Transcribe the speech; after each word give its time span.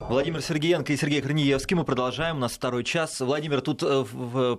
Владимир 0.00 0.40
Сергеенко 0.40 0.92
и 0.92 0.96
Сергей 0.96 1.20
Корнеевский. 1.20 1.74
Мы 1.74 1.84
продолжаем. 1.84 2.36
У 2.36 2.38
нас 2.38 2.52
второй 2.52 2.84
час. 2.84 3.18
Владимир, 3.18 3.60
тут 3.60 3.82
э, 3.82 4.04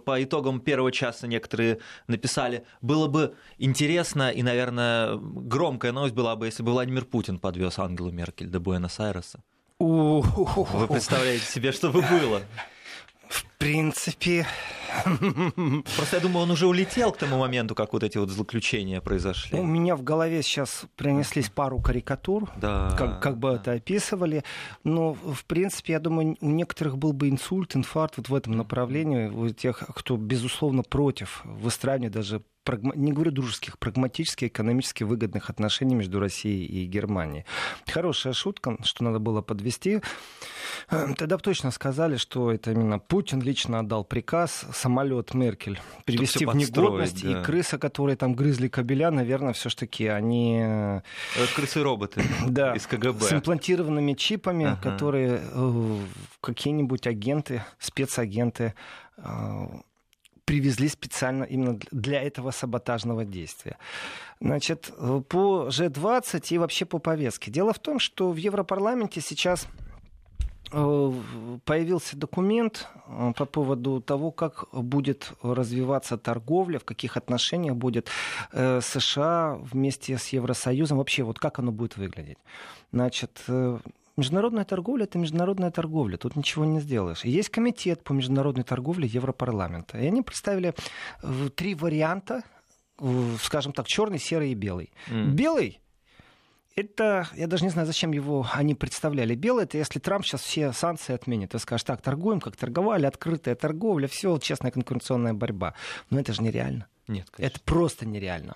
по 0.06 0.22
итогам 0.22 0.60
первого 0.60 0.92
часа 0.92 1.28
некоторые 1.28 1.80
написали, 2.08 2.66
было 2.82 3.08
бы 3.08 3.36
интересно 3.58 4.32
и, 4.32 4.44
наверное, 4.44 5.16
громкая 5.16 5.94
новость 5.94 6.14
была 6.14 6.36
бы, 6.36 6.48
если 6.48 6.62
бы 6.62 6.74
Владимир 6.74 7.06
Путин 7.06 7.40
подвез 7.40 7.80
Ангелу 7.80 8.12
Меркель 8.12 8.48
до 8.48 8.60
Буэнос-Айреса. 8.60 9.40
Вы 9.80 10.88
представляете 10.88 11.46
себе, 11.46 11.72
что 11.72 11.90
бы 11.90 12.02
было? 12.02 12.42
В 13.30 13.46
принципе... 13.60 14.48
Просто 15.96 16.16
я 16.16 16.20
думаю, 16.20 16.44
он 16.44 16.52
уже 16.52 16.66
улетел 16.66 17.12
к 17.12 17.18
тому 17.18 17.38
моменту, 17.38 17.76
как 17.76 17.94
вот 17.94 18.04
эти 18.04 18.18
вот 18.18 18.30
заключения 18.30 19.02
произошли. 19.02 19.56
Ну, 19.56 19.64
у 19.64 19.68
меня 19.68 19.96
в 19.96 20.02
голове 20.02 20.42
сейчас 20.42 20.86
принеслись 20.96 21.50
пару 21.50 21.80
карикатур, 21.80 22.50
да, 22.58 22.96
как, 22.98 23.22
как 23.22 23.38
бы 23.38 23.50
это 23.50 23.74
описывали. 23.74 24.44
Но, 24.84 25.14
в 25.14 25.46
принципе, 25.46 25.94
я 25.94 26.00
думаю, 26.00 26.38
у 26.42 26.50
некоторых 26.50 26.98
был 26.98 27.14
бы 27.14 27.30
инсульт, 27.30 27.76
инфаркт 27.76 28.18
вот 28.18 28.30
в 28.30 28.36
этом 28.36 28.58
направлении. 28.58 29.28
У 29.28 29.50
тех, 29.50 29.84
кто, 29.96 30.18
безусловно, 30.18 30.82
против 30.82 31.42
выстраивания 31.44 32.10
даже 32.10 32.42
не 32.96 33.12
говорю 33.12 33.32
дружеских, 33.32 33.80
прагматически 33.80 34.46
экономически 34.46 35.04
выгодных 35.04 35.50
отношений 35.50 35.96
между 35.96 36.20
Россией 36.20 36.66
и 36.66 36.86
Германией. 36.86 37.46
Хорошая 37.88 38.34
шутка, 38.34 38.78
что 38.84 39.04
надо 39.04 39.20
было 39.20 39.42
подвести. 39.42 40.02
Э, 40.90 41.14
тогда 41.18 41.38
бы 41.38 41.44
точно 41.44 41.72
сказали, 41.72 42.18
что 42.18 42.52
это 42.52 42.72
именно 42.72 43.00
Путин 43.00 43.42
лично 43.42 43.80
отдал 43.80 44.04
приказ 44.04 44.66
самолет 44.74 45.34
Меркель 45.34 45.80
привести 46.06 46.46
в 46.46 46.56
негодность, 46.56 47.24
да. 47.24 47.42
и 47.42 47.44
крысы, 47.44 47.78
которые 47.78 48.16
там 48.16 48.34
грызли 48.34 48.68
кабеля, 48.68 49.12
наверное, 49.12 49.54
все-таки 49.54 50.08
они... 50.08 50.60
Э, 50.62 51.02
крысы-роботы 51.56 52.24
да, 52.48 52.76
из 52.76 52.86
КГБ. 52.88 53.26
С 53.26 53.34
имплантированными 53.34 54.14
чипами, 54.14 54.66
ага. 54.66 54.82
которые 54.82 55.42
э, 55.44 56.00
какие-нибудь 56.42 57.08
агенты, 57.08 57.64
спецагенты 57.80 58.74
привезли 60.50 60.88
специально 60.88 61.44
именно 61.44 61.80
для 61.92 62.24
этого 62.24 62.50
саботажного 62.50 63.24
действия. 63.24 63.78
Значит, 64.42 64.92
по 65.28 65.68
G20 65.70 66.48
и 66.50 66.58
вообще 66.58 66.86
по 66.86 66.98
повестке. 66.98 67.52
Дело 67.52 67.72
в 67.72 67.78
том, 67.78 68.00
что 68.00 68.32
в 68.32 68.38
Европарламенте 68.38 69.22
сейчас 69.22 69.68
э, 70.72 71.14
появился 71.66 72.18
документ 72.18 72.88
э, 73.08 73.32
по 73.38 73.46
поводу 73.46 74.02
того, 74.02 74.32
как 74.32 74.66
будет 74.74 75.34
развиваться 75.44 76.18
торговля, 76.18 76.80
в 76.80 76.84
каких 76.84 77.16
отношениях 77.16 77.76
будет 77.76 78.10
э, 78.52 78.82
США 78.82 79.60
вместе 79.72 80.18
с 80.18 80.30
Евросоюзом, 80.30 80.98
вообще 80.98 81.22
вот 81.22 81.38
как 81.38 81.60
оно 81.60 81.72
будет 81.72 81.98
выглядеть. 81.98 82.40
Значит, 82.92 83.46
Международная 84.20 84.66
торговля– 84.66 85.04
это 85.06 85.18
международная 85.18 85.72
торговля, 85.72 86.18
тут 86.18 86.36
ничего 86.36 86.66
не 86.66 86.80
сделаешь. 86.80 87.24
Есть 87.24 87.50
комитет 87.50 88.04
по 88.04 88.14
международной 88.14 88.64
торговле 88.64 89.08
Европарламента, 89.08 89.98
и 89.98 90.08
они 90.08 90.22
представили 90.22 90.74
э, 91.24 91.50
три 91.56 91.76
варианта, 91.76 92.44
э, 93.00 93.36
скажем 93.42 93.74
так, 93.74 93.88
черный, 93.88 94.20
серый 94.20 94.52
и 94.52 94.56
белый. 94.56 94.92
Mm. 95.10 95.32
Белый 95.32 95.80
это, 96.80 97.28
я 97.36 97.48
даже 97.48 97.66
не 97.66 97.70
знаю, 97.70 97.88
зачем 97.88 98.12
его 98.12 98.48
они 98.54 98.74
представляли. 98.74 99.36
Белый, 99.36 99.66
это 99.66 99.78
если 99.78 100.00
Трамп 100.00 100.26
сейчас 100.26 100.42
все 100.42 100.72
санкции 100.72 101.14
отменит 101.14 101.54
и 101.54 101.60
скажет, 101.60 101.88
так, 101.88 102.02
торгуем, 102.02 102.40
как 102.40 102.56
торговали, 102.56 103.06
открытая 103.06 103.56
торговля, 103.56 104.08
все, 104.08 104.38
честная 104.38 104.72
конкуренционная 104.72 105.34
борьба. 105.34 105.74
Но 106.10 106.20
это 106.20 106.32
же 106.34 106.42
нереально. 106.42 106.88
Нет, 107.08 107.30
конечно. 107.30 107.58
Это 107.58 107.66
просто 107.66 108.06
нереально. 108.06 108.56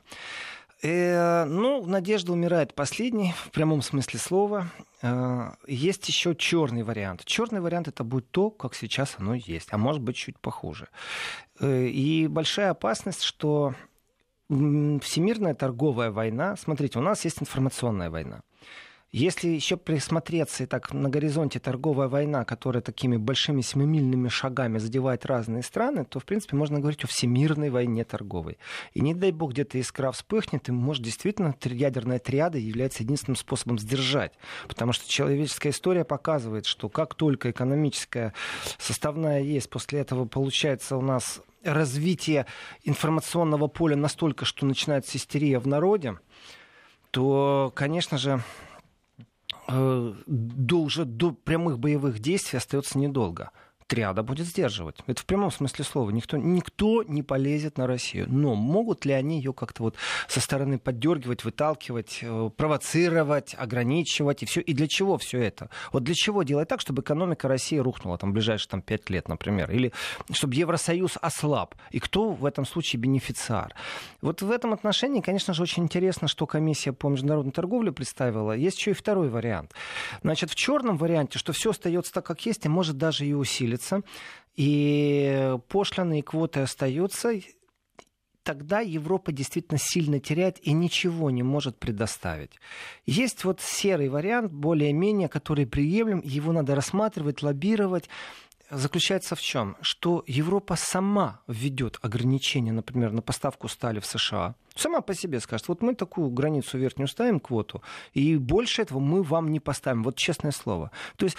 Э, 0.84 1.45
ну, 1.45 1.86
надежда 1.86 2.34
умирает 2.34 2.76
последней, 2.76 3.34
в 3.38 3.52
прямом 3.52 3.81
смысле 3.81 4.20
слова. 4.20 4.67
Э, 5.02 5.52
есть 5.66 6.06
еще 6.09 6.36
черный 6.36 6.84
вариант. 6.84 7.23
Черный 7.23 7.62
вариант 7.62 7.88
это 7.88 8.03
будет 8.03 8.30
то, 8.31 8.50
как 8.50 8.76
сейчас 8.76 9.16
оно 9.17 9.34
есть, 9.34 9.70
а 9.72 9.78
может 9.78 10.02
быть 10.02 10.17
чуть 10.17 10.38
похуже. 10.39 10.89
Э, 11.61 11.86
и 11.88 12.28
большая 12.28 12.72
опасность, 12.72 13.23
что 13.23 13.76
всемирная 14.50 15.55
торговая 15.55 16.11
война, 16.11 16.58
смотрите, 16.58 17.00
у 17.00 17.02
нас 17.02 17.23
есть 17.23 17.42
информационная 17.42 18.10
война. 18.10 18.42
Если 19.14 19.48
еще 19.48 19.78
присмотреться 19.78 20.64
и 20.64 20.66
так 20.66 20.92
на 20.92 21.08
горизонте 21.08 21.60
торговая 21.60 22.08
война, 22.08 22.46
которая 22.46 22.82
такими 22.82 23.16
большими 23.16 23.62
семимильными 23.62 24.28
шагами 24.28 24.80
задевает 24.80 25.28
разные 25.28 25.62
страны, 25.62 26.04
то, 26.04 26.20
в 26.20 26.26
принципе, 26.26 26.56
можно 26.56 26.80
говорить 26.80 27.04
о 27.04 27.08
всемирной 27.08 27.70
войне 27.70 28.06
торговой. 28.06 28.58
И 28.96 29.02
не 29.02 29.14
дай 29.14 29.32
бог 29.32 29.52
где-то 29.52 29.78
искра 29.78 30.12
вспыхнет, 30.12 30.68
и, 30.68 30.72
может, 30.72 31.04
действительно 31.04 31.56
ядерная 31.64 32.18
триада 32.18 32.58
является 32.58 33.04
единственным 33.04 33.36
способом 33.36 33.78
сдержать. 33.78 34.34
Потому 34.68 34.94
что 34.94 35.08
человеческая 35.08 35.70
история 35.70 36.06
показывает, 36.06 36.66
что 36.66 36.90
как 36.90 37.14
только 37.14 37.52
экономическая 37.52 38.34
составная 38.80 39.42
есть, 39.44 39.70
после 39.70 40.00
этого 40.00 40.26
получается 40.26 40.98
у 40.98 41.02
нас 41.02 41.44
развитие 41.64 42.48
информационного 42.84 43.68
поля 43.68 43.95
настолько, 43.95 44.44
что 44.45 44.66
начинается 44.66 45.20
истерия 45.20 45.60
в 45.60 45.68
народе, 45.68 46.18
то, 47.12 47.72
конечно 47.76 48.18
же, 48.18 48.42
до, 49.68 50.82
уже 50.82 51.06
до 51.06 51.32
прямых 51.32 51.80
боевых 51.80 52.20
действий 52.20 52.58
остается 52.58 52.98
недолго 52.98 53.52
триада 53.88 54.23
будет 54.23 54.48
сдерживать. 54.48 54.98
Это 55.08 55.21
в 55.21 55.26
прямом 55.26 55.52
смысле 55.52 55.86
слова. 55.86 56.10
Никто, 56.10 56.38
никто 56.38 57.04
не 57.04 57.23
полезет 57.23 57.77
на 57.77 57.88
Россию. 57.88 58.26
Но 58.30 58.55
могут 58.55 59.05
ли 59.05 59.14
они 59.14 59.38
ее 59.38 59.54
как-то 59.54 59.83
вот 59.83 59.95
со 60.27 60.39
стороны 60.39 60.80
поддергивать, 60.80 61.44
выталкивать, 61.44 62.20
э, 62.21 62.49
провоцировать, 62.55 63.55
ограничивать 63.58 64.44
и 64.44 64.45
все? 64.45 64.61
И 64.61 64.73
для 64.73 64.88
чего 64.88 65.17
все 65.17 65.39
это? 65.39 65.70
Вот 65.92 66.04
для 66.04 66.16
чего 66.16 66.44
делать 66.44 66.67
так, 66.67 66.82
чтобы 66.82 67.02
экономика 67.02 67.48
России 67.48 67.77
рухнула 67.77 68.17
там 68.17 68.32
в 68.32 68.33
ближайшие 68.33 68.70
там, 68.70 68.82
пять 68.82 69.10
лет, 69.10 69.27
например? 69.27 69.71
Или 69.71 69.92
чтобы 70.32 70.55
Евросоюз 70.55 71.17
ослаб? 71.21 71.76
И 71.92 72.00
кто 72.00 72.32
в 72.32 72.45
этом 72.45 72.65
случае 72.65 73.00
бенефициар? 73.00 73.73
Вот 74.21 74.42
в 74.42 74.52
этом 74.52 74.73
отношении, 74.73 75.21
конечно 75.21 75.54
же, 75.54 75.64
очень 75.64 75.83
интересно, 75.83 76.27
что 76.27 76.45
комиссия 76.45 76.94
по 76.94 77.10
международной 77.10 77.52
торговле 77.52 77.92
представила. 77.92 78.54
Есть 78.54 78.77
еще 78.80 78.92
и 78.92 78.94
второй 78.94 79.30
вариант. 79.30 79.73
Значит, 80.21 80.50
в 80.50 80.55
черном 80.55 80.98
варианте, 80.98 81.39
что 81.39 81.54
все 81.54 81.71
остается 81.71 82.14
так, 82.14 82.26
как 82.26 82.45
есть, 82.45 82.65
и 82.65 82.70
может 82.70 82.98
даже 82.98 83.26
и 83.26 83.33
усилиться 83.33 83.73
усилится, 83.73 84.02
и 84.56 85.58
пошлины 85.67 86.20
и 86.20 86.22
квоты 86.22 86.61
остаются, 86.61 87.34
тогда 88.44 88.82
Европа 88.82 89.32
действительно 89.32 89.80
сильно 89.80 90.20
теряет 90.20 90.60
и 90.61 90.73
ничего 90.73 91.32
не 91.32 91.44
может 91.44 91.80
предоставить. 91.80 92.52
Есть 93.06 93.45
вот 93.45 93.62
серый 93.62 94.10
вариант, 94.10 94.52
более-менее, 94.52 95.28
который 95.28 95.66
приемлем, 95.66 96.22
его 96.23 96.52
надо 96.52 96.76
рассматривать, 96.76 97.42
лоббировать. 97.42 98.10
Заключается 98.70 99.36
в 99.36 99.42
чем? 99.42 99.76
Что 99.82 100.23
Европа 100.26 100.76
сама 100.76 101.42
введет 101.48 102.00
ограничения, 102.02 102.72
например, 102.72 103.12
на 103.12 103.22
поставку 103.22 103.67
стали 103.67 104.00
в 104.00 104.06
США. 104.06 104.56
Сама 104.76 105.02
по 105.02 105.14
себе 105.14 105.39
скажет, 105.39 105.67
вот 105.67 105.83
мы 105.83 105.94
такую 105.94 106.30
границу 106.32 106.80
верхнюю 106.80 107.08
ставим, 107.08 107.39
квоту, 107.39 107.82
и 108.14 108.38
больше 108.38 108.82
этого 108.82 109.00
мы 109.00 109.22
вам 109.22 109.52
не 109.52 109.60
поставим. 109.60 110.04
Вот 110.04 110.16
честное 110.16 110.52
слово. 110.52 110.89
То 111.17 111.26
есть 111.26 111.38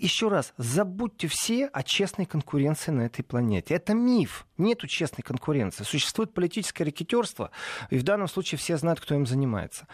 еще 0.00 0.28
раз, 0.28 0.52
забудьте 0.56 1.28
все 1.28 1.66
о 1.66 1.82
честной 1.82 2.26
конкуренции 2.26 2.90
на 2.90 3.02
этой 3.02 3.22
планете. 3.22 3.74
Это 3.74 3.94
миф. 3.94 4.46
Нету 4.58 4.86
честной 4.86 5.22
конкуренции. 5.22 5.84
Существует 5.84 6.32
политическое 6.34 6.84
рекетерство, 6.84 7.50
и 7.90 7.98
в 7.98 8.02
данном 8.02 8.28
случае 8.28 8.58
все 8.58 8.76
знают, 8.76 9.00
кто 9.00 9.14
им 9.14 9.26
занимается. 9.26 9.86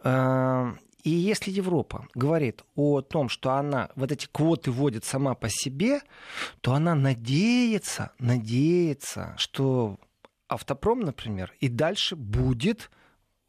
А, 0.00 0.74
и 1.02 1.10
если 1.10 1.50
Европа 1.50 2.08
говорит 2.14 2.64
о 2.74 3.00
том, 3.00 3.28
что 3.28 3.52
она 3.52 3.90
вот 3.94 4.10
эти 4.10 4.26
квоты 4.26 4.70
вводит 4.70 5.04
сама 5.04 5.34
по 5.34 5.48
себе, 5.48 6.00
то 6.60 6.74
она 6.74 6.94
надеется, 6.94 8.10
надеется, 8.18 9.34
что 9.38 9.98
автопром, 10.48 11.00
например, 11.00 11.54
и 11.60 11.68
дальше 11.68 12.16
будет 12.16 12.90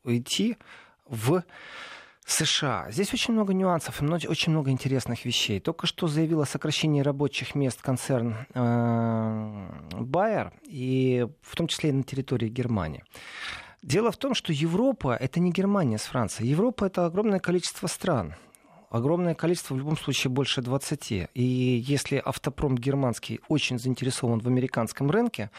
идти 0.04 0.58
в 1.06 1.44
США. 2.28 2.88
Здесь 2.92 3.14
очень 3.14 3.34
много 3.34 3.54
нюансов 3.54 4.02
очень 4.02 4.52
много 4.52 4.70
интересных 4.70 5.24
вещей. 5.24 5.62
Только 5.62 5.88
что 5.88 6.08
заявил 6.08 6.42
о 6.42 6.46
сокращении 6.46 7.00
рабочих 7.00 7.56
мест 7.56 7.81
концерн 7.81 8.36
э, 8.54 8.60
Bayer, 9.94 10.51
и 10.63 11.25
в 11.42 11.56
том 11.56 11.68
числе 11.68 11.90
и 11.90 11.94
на 11.94 12.04
территории 12.04 12.50
Германии. 12.50 13.04
Дело 13.81 14.12
в 14.12 14.18
том, 14.18 14.34
что 14.34 14.51
Европа— 14.51 15.16
это 15.19 15.40
не 15.40 15.51
Германия 15.51 15.98
с 15.98 16.04
Францией. 16.04 16.50
Европа— 16.50 16.86
это 16.88 17.06
огромное 17.06 17.40
количество 17.40 17.88
стран. 17.88 18.36
Огромное 18.90 19.34
количество, 19.34 19.75
в 19.75 19.78
любом 19.78 19.98
случае, 19.98 20.31
больше 20.31 20.62
20. 20.62 21.30
И 21.34 21.44
если 21.88 22.22
автопром 22.24 22.78
германский 22.78 23.40
очень 23.48 23.80
заинтересован 23.80 24.40
в 24.40 24.48
американском 24.48 25.10
рынке, 25.10 25.50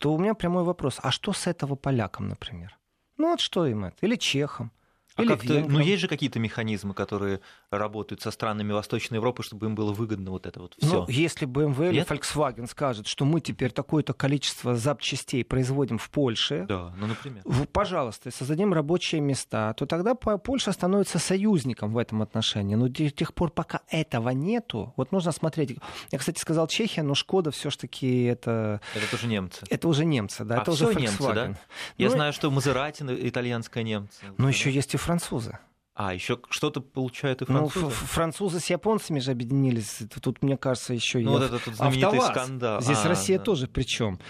то 0.00 0.12
у 0.12 0.18
меня 0.18 0.34
прямой 0.34 0.64
вопрос. 0.64 0.98
А 1.02 1.12
что 1.12 1.32
с 1.32 1.46
этого 1.46 1.76
полякам, 1.76 2.28
например? 2.28 2.76
Ну 3.16 3.30
вот 3.30 3.40
что 3.40 3.64
им 3.66 3.84
это? 3.84 3.96
Или 4.00 4.16
чехам? 4.16 4.72
А 5.16 5.22
венграм. 5.22 5.72
Ну, 5.72 5.80
есть 5.80 6.02
же 6.02 6.08
какие-то 6.08 6.38
механизмы, 6.38 6.94
которые 6.94 7.40
работают 7.78 8.22
со 8.22 8.30
странами 8.30 8.72
Восточной 8.72 9.16
Европы, 9.16 9.42
чтобы 9.42 9.66
им 9.66 9.74
было 9.74 9.92
выгодно 9.92 10.30
вот 10.30 10.46
это 10.46 10.60
вот 10.60 10.74
все. 10.78 11.00
Ну, 11.00 11.06
если 11.08 11.46
BMW 11.46 11.90
или 11.90 12.06
Volkswagen 12.06 12.68
скажет, 12.68 13.06
что 13.06 13.24
мы 13.24 13.40
теперь 13.40 13.72
такое-то 13.72 14.12
количество 14.12 14.74
запчастей 14.76 15.44
производим 15.44 15.98
в 15.98 16.10
Польше, 16.10 16.66
да, 16.68 16.94
ну, 16.98 17.06
например. 17.06 17.42
пожалуйста, 17.72 18.30
создадим 18.30 18.72
рабочие 18.72 19.20
места, 19.20 19.74
то 19.74 19.86
тогда 19.86 20.14
Польша 20.14 20.72
становится 20.72 21.18
союзником 21.18 21.92
в 21.92 21.98
этом 21.98 22.22
отношении. 22.22 22.74
Но 22.74 22.88
до 22.88 23.10
тех 23.10 23.34
пор, 23.34 23.50
пока 23.50 23.80
этого 23.88 24.30
нету, 24.30 24.92
вот 24.96 25.12
нужно 25.12 25.32
смотреть. 25.32 25.78
Я, 26.10 26.18
кстати, 26.18 26.38
сказал 26.38 26.66
Чехия, 26.68 27.02
но 27.02 27.14
Шкода 27.14 27.50
все-таки 27.50 28.24
это... 28.24 28.80
Это 28.94 29.10
тоже 29.10 29.26
немцы. 29.26 29.64
Это 29.68 29.88
уже 29.88 30.04
немцы, 30.04 30.44
да, 30.44 30.58
а 30.58 30.62
это 30.62 30.72
уже 30.72 30.86
Volkswagen. 30.86 31.00
немцы, 31.00 31.34
да? 31.34 31.58
Я 31.98 32.08
ну, 32.08 32.12
знаю, 32.12 32.32
что 32.32 32.50
Мазерати 32.50 33.02
итальянская 33.02 33.82
немцы. 33.82 34.24
Но 34.38 34.48
еще 34.48 34.70
есть 34.70 34.94
и 34.94 34.96
французы. 34.96 35.58
А, 35.98 36.12
еще 36.12 36.38
что-то 36.50 36.82
получают 36.82 37.40
и 37.40 37.46
французы. 37.46 37.86
Ну, 37.86 37.90
французы 37.90 38.60
с 38.60 38.66
японцами 38.66 39.18
же 39.18 39.30
объединились. 39.30 40.02
Тут, 40.20 40.42
мне 40.42 40.58
кажется, 40.58 40.92
еще 40.92 41.20
ну, 41.20 41.22
и 41.22 41.26
вот 41.38 41.42
этот 41.44 41.64
тут 41.64 41.74
знаменитый 41.74 42.18
АвтоВАЗ. 42.18 42.30
скандал. 42.30 42.80
Здесь 42.82 43.02
а, 43.02 43.08
Россия 43.08 43.38
да. 43.38 43.44
тоже 43.44 43.66
причем. 43.66 44.20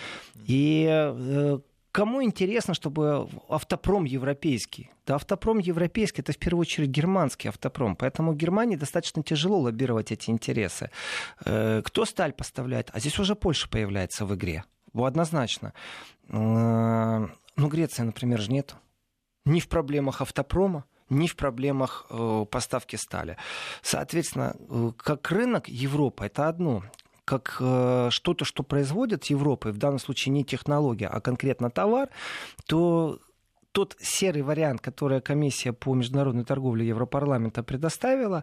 И 0.45 0.87
э, 0.89 1.59
кому 1.91 2.23
интересно, 2.23 2.73
чтобы 2.73 3.29
автопром 3.49 4.05
европейский? 4.05 4.93
Да, 5.07 5.17
автопром 5.17 5.59
европейский 5.59 6.23
это 6.23 6.33
в 6.33 6.39
первую 6.39 6.61
очередь 6.61 6.91
германский 6.91 7.49
автопром, 7.49 7.97
поэтому 7.97 8.33
Германии 8.33 8.77
достаточно 8.77 9.25
тяжело 9.25 9.59
лоббировать 9.59 10.13
эти 10.13 10.31
интересы. 10.31 10.93
Э, 11.45 11.83
кто 11.85 12.05
сталь 12.05 12.33
поставляет? 12.33 12.91
А 12.93 13.01
здесь 13.01 13.19
уже 13.19 13.35
Польша 13.35 13.69
появляется 13.69 14.25
в 14.25 14.33
игре. 14.37 14.63
Однозначно. 14.95 15.73
Э, 16.29 17.27
ну, 17.57 17.69
Греция, 17.69 18.05
например, 18.05 18.41
же 18.41 18.53
нет. 18.53 18.77
Ни 19.45 19.59
в 19.59 19.69
проблемах 19.69 20.21
автопрома, 20.21 20.85
ни 21.08 21.26
в 21.26 21.37
проблемах 21.37 22.06
э, 22.11 22.44
поставки 22.50 22.97
стали. 22.97 23.37
Соответственно, 23.82 24.56
э, 24.58 24.93
как 24.97 25.31
рынок 25.31 25.69
Европа 25.69 26.25
это 26.25 26.49
одно, 26.49 26.82
как 27.25 27.56
э, 27.61 28.08
что-то, 28.11 28.44
что 28.44 28.62
производит 28.62 29.25
Европа, 29.26 29.69
и 29.69 29.73
в 29.73 29.79
данном 29.79 29.99
случае 29.99 30.32
не 30.32 30.44
технология, 30.44 31.08
а 31.08 31.20
конкретно 31.20 31.70
товар, 31.70 32.08
то 32.67 33.19
тот 33.73 33.94
серый 34.00 34.43
вариант, 34.43 34.81
который 34.81 35.20
комиссия 35.20 35.73
по 35.73 35.94
международной 35.94 36.44
торговле 36.44 36.87
Европарламента 36.88 37.62
предоставила, 37.62 38.43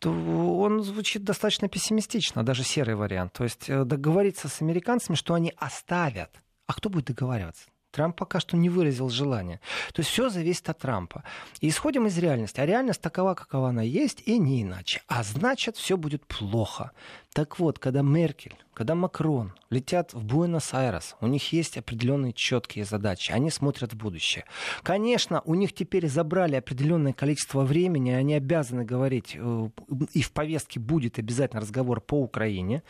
то 0.00 0.10
он 0.10 0.82
звучит 0.82 1.22
достаточно 1.22 1.68
пессимистично, 1.68 2.42
даже 2.42 2.64
серый 2.64 2.96
вариант. 2.96 3.34
То 3.34 3.44
есть 3.44 3.68
договориться 3.68 4.48
с 4.48 4.60
американцами, 4.62 5.14
что 5.14 5.34
они 5.34 5.52
оставят. 5.56 6.42
А 6.66 6.74
кто 6.74 6.88
будет 6.88 7.04
договариваться? 7.06 7.68
Трамп 7.94 8.16
пока 8.16 8.40
что 8.40 8.56
не 8.56 8.68
выразил 8.68 9.08
желания. 9.08 9.60
То 9.92 10.00
есть 10.00 10.10
все 10.10 10.28
зависит 10.28 10.68
от 10.68 10.78
Трампа. 10.78 11.22
И 11.60 11.68
исходим 11.68 12.06
из 12.06 12.18
реальности. 12.18 12.60
А 12.60 12.66
реальность 12.66 13.00
такова, 13.00 13.34
какова 13.34 13.68
она 13.68 13.82
есть, 13.82 14.22
и 14.26 14.38
не 14.38 14.62
иначе. 14.62 15.02
А 15.06 15.22
значит, 15.22 15.76
все 15.76 15.96
будет 15.96 16.26
плохо. 16.26 16.90
Так 17.32 17.58
вот, 17.60 17.78
когда 17.78 18.02
Меркель 18.02 18.56
когда 18.74 18.94
Макрон 18.94 19.52
летят 19.70 20.12
в 20.12 20.24
Буэнос-Айрес, 20.24 21.16
у 21.20 21.26
них 21.26 21.52
есть 21.52 21.78
определенные 21.78 22.32
четкие 22.32 22.84
задачи, 22.84 23.32
они 23.32 23.50
смотрят 23.50 23.92
в 23.92 23.96
будущее. 23.96 24.44
Конечно, 24.82 25.42
у 25.44 25.54
них 25.54 25.72
теперь 25.72 26.08
забрали 26.08 26.56
определенное 26.56 27.12
количество 27.12 27.62
времени, 27.62 28.10
они 28.10 28.34
обязаны 28.34 28.84
говорить, 28.84 29.36
э, 29.36 29.68
и 30.12 30.22
в 30.22 30.32
повестке 30.32 30.80
будет 30.80 31.18
обязательно 31.18 31.60
разговор 31.60 32.00
по 32.00 32.20
Украине, 32.20 32.82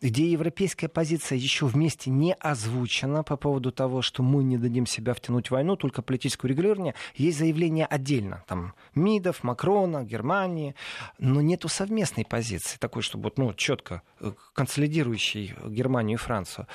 где 0.00 0.30
европейская 0.30 0.88
позиция 0.88 1.36
еще 1.36 1.66
вместе 1.66 2.10
не 2.10 2.34
озвучена 2.34 3.24
по 3.24 3.36
поводу 3.36 3.72
того, 3.72 4.02
что 4.02 4.22
мы 4.22 4.44
не 4.44 4.56
дадим 4.56 4.86
себя 4.86 5.14
втянуть 5.14 5.48
в 5.48 5.50
войну, 5.50 5.76
только 5.76 6.02
политическое 6.02 6.48
регулирование. 6.48 6.94
Есть 7.16 7.38
заявление 7.38 7.86
отдельно, 7.86 8.44
там, 8.46 8.74
МИДов, 8.94 9.42
Макрона, 9.42 10.04
Германии, 10.04 10.74
но 11.18 11.40
нету 11.40 11.68
совместной 11.68 12.24
позиции 12.24 12.76
такой, 12.78 13.02
чтобы 13.02 13.32
ну, 13.36 13.52
четко 13.54 14.02
э, 14.20 14.32
консолидирующей 14.52 15.23
объединяющий 15.24 15.54
Германию 15.68 16.18
и 16.18 16.20
Францию. 16.20 16.66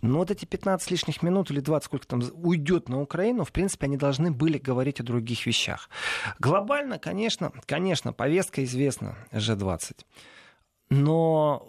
Но 0.00 0.18
вот 0.18 0.32
эти 0.32 0.44
15 0.44 0.90
лишних 0.90 1.22
минут 1.22 1.50
или 1.50 1.60
20, 1.60 1.86
сколько 1.86 2.06
там 2.06 2.22
уйдет 2.34 2.88
на 2.88 3.00
Украину, 3.00 3.44
в 3.44 3.52
принципе, 3.52 3.86
они 3.86 3.96
должны 3.96 4.32
были 4.32 4.58
говорить 4.58 4.98
о 4.98 5.04
других 5.04 5.46
вещах. 5.46 5.88
Глобально, 6.40 6.98
конечно, 6.98 7.52
конечно, 7.66 8.12
повестка 8.12 8.64
известна, 8.64 9.16
G20. 9.30 10.04
Но 10.90 11.68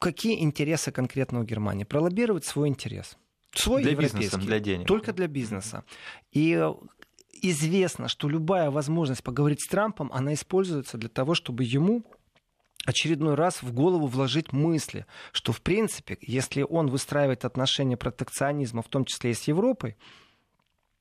какие 0.00 0.42
интересы 0.42 0.90
конкретно 0.90 1.40
у 1.40 1.44
Германии? 1.44 1.84
Пролоббировать 1.84 2.44
свой 2.44 2.68
интерес. 2.68 3.16
Свой 3.54 3.82
для 3.82 3.94
бизнеса, 3.94 4.38
для 4.38 4.58
денег. 4.58 4.88
Только 4.88 5.12
для 5.12 5.28
бизнеса. 5.28 5.84
И 6.32 6.68
известно, 7.42 8.08
что 8.08 8.28
любая 8.28 8.70
возможность 8.70 9.22
поговорить 9.22 9.62
с 9.62 9.68
Трампом, 9.68 10.10
она 10.12 10.34
используется 10.34 10.98
для 10.98 11.08
того, 11.08 11.34
чтобы 11.34 11.62
ему 11.62 12.04
очередной 12.84 13.34
раз 13.34 13.62
в 13.62 13.72
голову 13.72 14.06
вложить 14.06 14.52
мысли, 14.52 15.06
что 15.32 15.52
в 15.52 15.60
принципе, 15.60 16.18
если 16.20 16.62
он 16.62 16.88
выстраивает 16.88 17.44
отношения 17.44 17.96
протекционизма, 17.96 18.82
в 18.82 18.88
том 18.88 19.04
числе 19.04 19.30
и 19.30 19.34
с 19.34 19.44
Европой, 19.44 19.96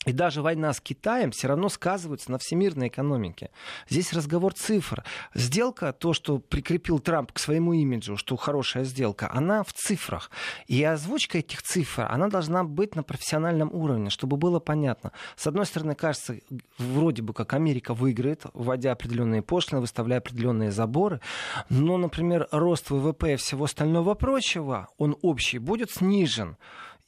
и 0.08 0.14
даже 0.14 0.42
война 0.42 0.74
с 0.74 0.82
Китаем 0.82 1.30
все 1.30 1.48
равно 1.48 1.70
сказывается 1.70 2.32
на 2.32 2.40
всемирной 2.40 2.88
экономике. 2.88 3.52
Здесь 3.88 4.14
разговор 4.14 4.54
цифр. 4.54 5.04
Сделка, 5.36 5.94
то, 5.94 6.14
что 6.14 6.40
прикрепил 6.40 6.98
Трамп 6.98 7.32
к 7.32 7.38
своему 7.38 7.74
имиджу, 7.74 8.18
что 8.18 8.36
хорошая 8.36 8.84
сделка, 8.84 9.30
она 9.32 9.64
в 9.64 9.74
цифрах. 9.74 10.32
И 10.66 10.84
озвучка 10.84 11.38
этих 11.38 11.62
цифр, 11.62 12.08
она 12.10 12.30
должна 12.30 12.64
быть 12.64 12.96
на 12.96 13.04
профессиональном 13.04 13.72
уровне, 13.72 14.10
чтобы 14.10 14.38
было 14.38 14.60
понятно. 14.60 15.12
С 15.36 15.46
одной 15.46 15.68
стороны, 15.68 15.94
кажется, 15.94 16.40
вроде 16.80 17.22
бы 17.22 17.34
как 17.34 17.54
Америка 17.54 17.94
выиграет, 17.94 18.46
вводя 18.56 18.94
определенные 18.94 19.44
пошлины, 19.44 19.82
выставляя 19.82 20.20
определенные 20.20 20.72
заборы. 20.72 21.22
Но, 21.70 21.98
например, 21.98 22.48
рост 22.52 22.90
ВВП 22.90 23.34
и 23.34 23.36
всего 23.36 23.66
остального 23.66 24.16
прочего, 24.16 24.88
он 24.98 25.16
общий, 25.22 25.60
будет 25.60 25.92
снижен. 25.92 26.58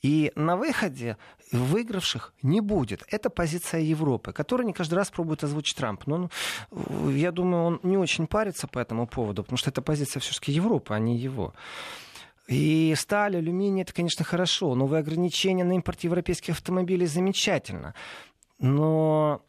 И 0.04 0.34
на 0.36 0.58
выходе 0.58 1.18
выигравших 1.54 2.34
не 2.42 2.62
будет. 2.62 3.04
Это 3.10 3.30
позиция 3.30 3.82
Европы, 3.82 4.34
которую 4.34 4.68
не 4.68 4.74
каждый 4.74 4.96
раз 4.96 5.10
пробует 5.10 5.44
озвучить 5.44 5.78
Трамп. 5.78 6.06
Но 6.08 6.30
я 7.10 7.32
думаю, 7.32 7.64
он 7.64 7.80
не 7.84 7.98
очень 7.98 8.28
парится 8.28 8.68
по 8.68 8.80
этому 8.80 9.08
поводу, 9.08 9.44
потому 9.44 9.58
что 9.58 9.70
это 9.70 9.82
позиция 9.82 10.20
все-таки 10.20 10.52
Европы, 10.52 10.94
а 10.94 11.00
не 11.00 11.18
его. 11.18 11.54
И 12.48 12.94
сталь, 12.98 13.38
алюминий, 13.38 13.84
это, 13.84 13.94
конечно, 13.94 14.26
хорошо. 14.26 14.76
Новые 14.76 15.00
ограничения 15.00 15.64
на 15.64 15.74
импорт 15.74 16.02
европейских 16.02 16.56
автомобилей 16.56 17.06
замечательно. 17.06 17.94
Но 18.60 19.42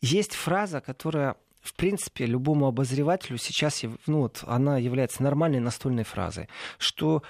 есть 0.00 0.34
фраза, 0.34 0.80
которая 0.80 1.36
в 1.62 1.74
принципе, 1.74 2.26
любому 2.26 2.66
обозревателю 2.66 3.38
сейчас, 3.38 3.84
ну 4.08 4.22
вот, 4.22 4.42
она 4.48 4.78
является 4.78 5.22
нормальной 5.22 5.60
настольной 5.60 6.02
фразой, 6.02 6.48
что 6.76 7.22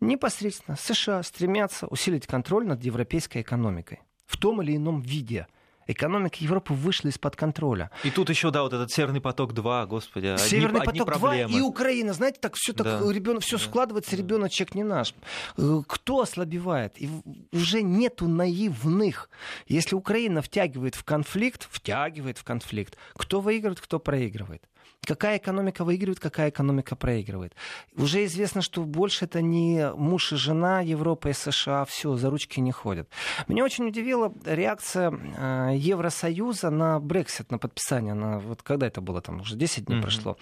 непосредственно 0.00 0.76
США 0.76 1.22
стремятся 1.22 1.86
усилить 1.86 2.26
контроль 2.26 2.66
над 2.66 2.82
европейской 2.84 3.42
экономикой 3.42 4.00
в 4.26 4.36
том 4.36 4.62
или 4.62 4.76
ином 4.76 5.00
виде. 5.00 5.46
Экономика 5.86 6.36
Европы 6.40 6.72
вышла 6.72 7.08
из-под 7.08 7.36
контроля. 7.36 7.90
И 8.04 8.10
тут 8.10 8.30
еще, 8.30 8.50
да, 8.50 8.62
вот 8.62 8.72
этот 8.72 8.90
Северный 8.90 9.20
поток-2, 9.20 9.86
господи, 9.86 10.34
Северный 10.38 10.80
одни, 10.80 11.00
поток 11.00 11.08
одни 11.14 11.44
2 11.44 11.58
и 11.58 11.60
Украина, 11.60 12.14
знаете, 12.14 12.38
так 12.40 12.54
все 12.56 12.72
так 12.72 12.86
да. 12.86 13.12
ребенок 13.12 13.42
все 13.42 13.58
да. 13.58 13.64
складывается, 13.64 14.16
ребеночек 14.16 14.74
не 14.74 14.82
наш. 14.82 15.14
Э, 15.58 15.82
кто 15.86 16.20
ослабевает? 16.20 16.94
И 17.00 17.10
уже 17.52 17.82
нету 17.82 18.28
наивных. 18.28 19.28
Если 19.66 19.94
Украина 19.94 20.40
втягивает 20.40 20.94
в 20.94 21.04
конфликт, 21.04 21.68
втягивает 21.70 22.38
в 22.38 22.44
конфликт, 22.44 22.96
кто 23.14 23.40
выигрывает, 23.40 23.80
кто 23.80 23.98
проигрывает? 23.98 24.62
Какая 25.06 25.38
экономика 25.38 25.84
выигрывает, 25.84 26.20
какая 26.20 26.50
экономика 26.50 26.96
проигрывает. 26.96 27.54
Уже 27.96 28.24
известно, 28.24 28.62
что 28.62 28.82
больше 28.82 29.24
это 29.24 29.42
не 29.42 29.92
муж 29.94 30.32
и 30.32 30.36
жена 30.36 30.80
Европы 30.80 31.30
и 31.30 31.32
США, 31.32 31.84
все, 31.84 32.16
за 32.16 32.30
ручки 32.30 32.60
не 32.60 32.72
ходят. 32.72 33.08
Меня 33.48 33.64
очень 33.64 33.86
удивила 33.86 34.32
реакция 34.44 35.12
э, 35.12 35.76
Евросоюза 35.76 36.70
на 36.70 37.00
Брексит, 37.00 37.50
на 37.50 37.58
подписание, 37.58 38.14
на, 38.14 38.38
вот 38.38 38.62
когда 38.62 38.86
это 38.86 39.00
было, 39.00 39.20
там 39.20 39.40
уже 39.40 39.56
10 39.56 39.86
дней 39.86 39.98
mm-hmm. 39.98 40.02
прошло. 40.02 40.38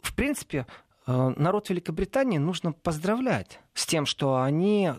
В 0.00 0.14
принципе, 0.14 0.66
э, 1.06 1.32
народ 1.36 1.70
Великобритании 1.70 2.38
нужно 2.38 2.72
поздравлять 2.72 3.60
с 3.74 3.86
тем, 3.86 4.06
что 4.06 4.42
они 4.42 4.92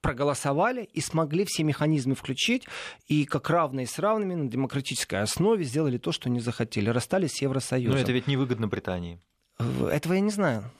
проголосовали 0.00 0.88
и 0.92 1.00
смогли 1.00 1.44
все 1.44 1.64
механизмы 1.64 2.14
включить, 2.14 2.66
и 3.06 3.24
как 3.24 3.50
равные 3.50 3.86
с 3.86 3.98
равными 3.98 4.34
на 4.34 4.48
демократической 4.48 5.20
основе 5.20 5.64
сделали 5.64 5.98
то, 5.98 6.12
что 6.12 6.28
не 6.30 6.40
захотели. 6.40 6.88
Расстались 6.88 7.32
с 7.32 7.42
Евросоюзом. 7.42 7.94
Но 7.94 8.00
это 8.00 8.12
ведь 8.12 8.26
невыгодно 8.26 8.68
Британии. 8.68 9.20
Этого 9.58 10.14
я 10.14 10.20
не 10.20 10.30
знаю. 10.30 10.70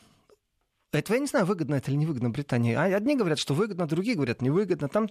Этого 0.91 1.17
я 1.17 1.21
не 1.21 1.27
знаю, 1.27 1.45
выгодно 1.45 1.75
это 1.75 1.91
или 1.91 1.99
невыгодно 1.99 2.31
Британии. 2.31 2.75
А 2.75 2.85
одни 2.85 3.15
говорят, 3.15 3.39
что 3.39 3.53
выгодно, 3.53 3.87
другие 3.87 4.17
говорят 4.17 4.41
невыгодно. 4.41 4.89
Там, 4.89 5.07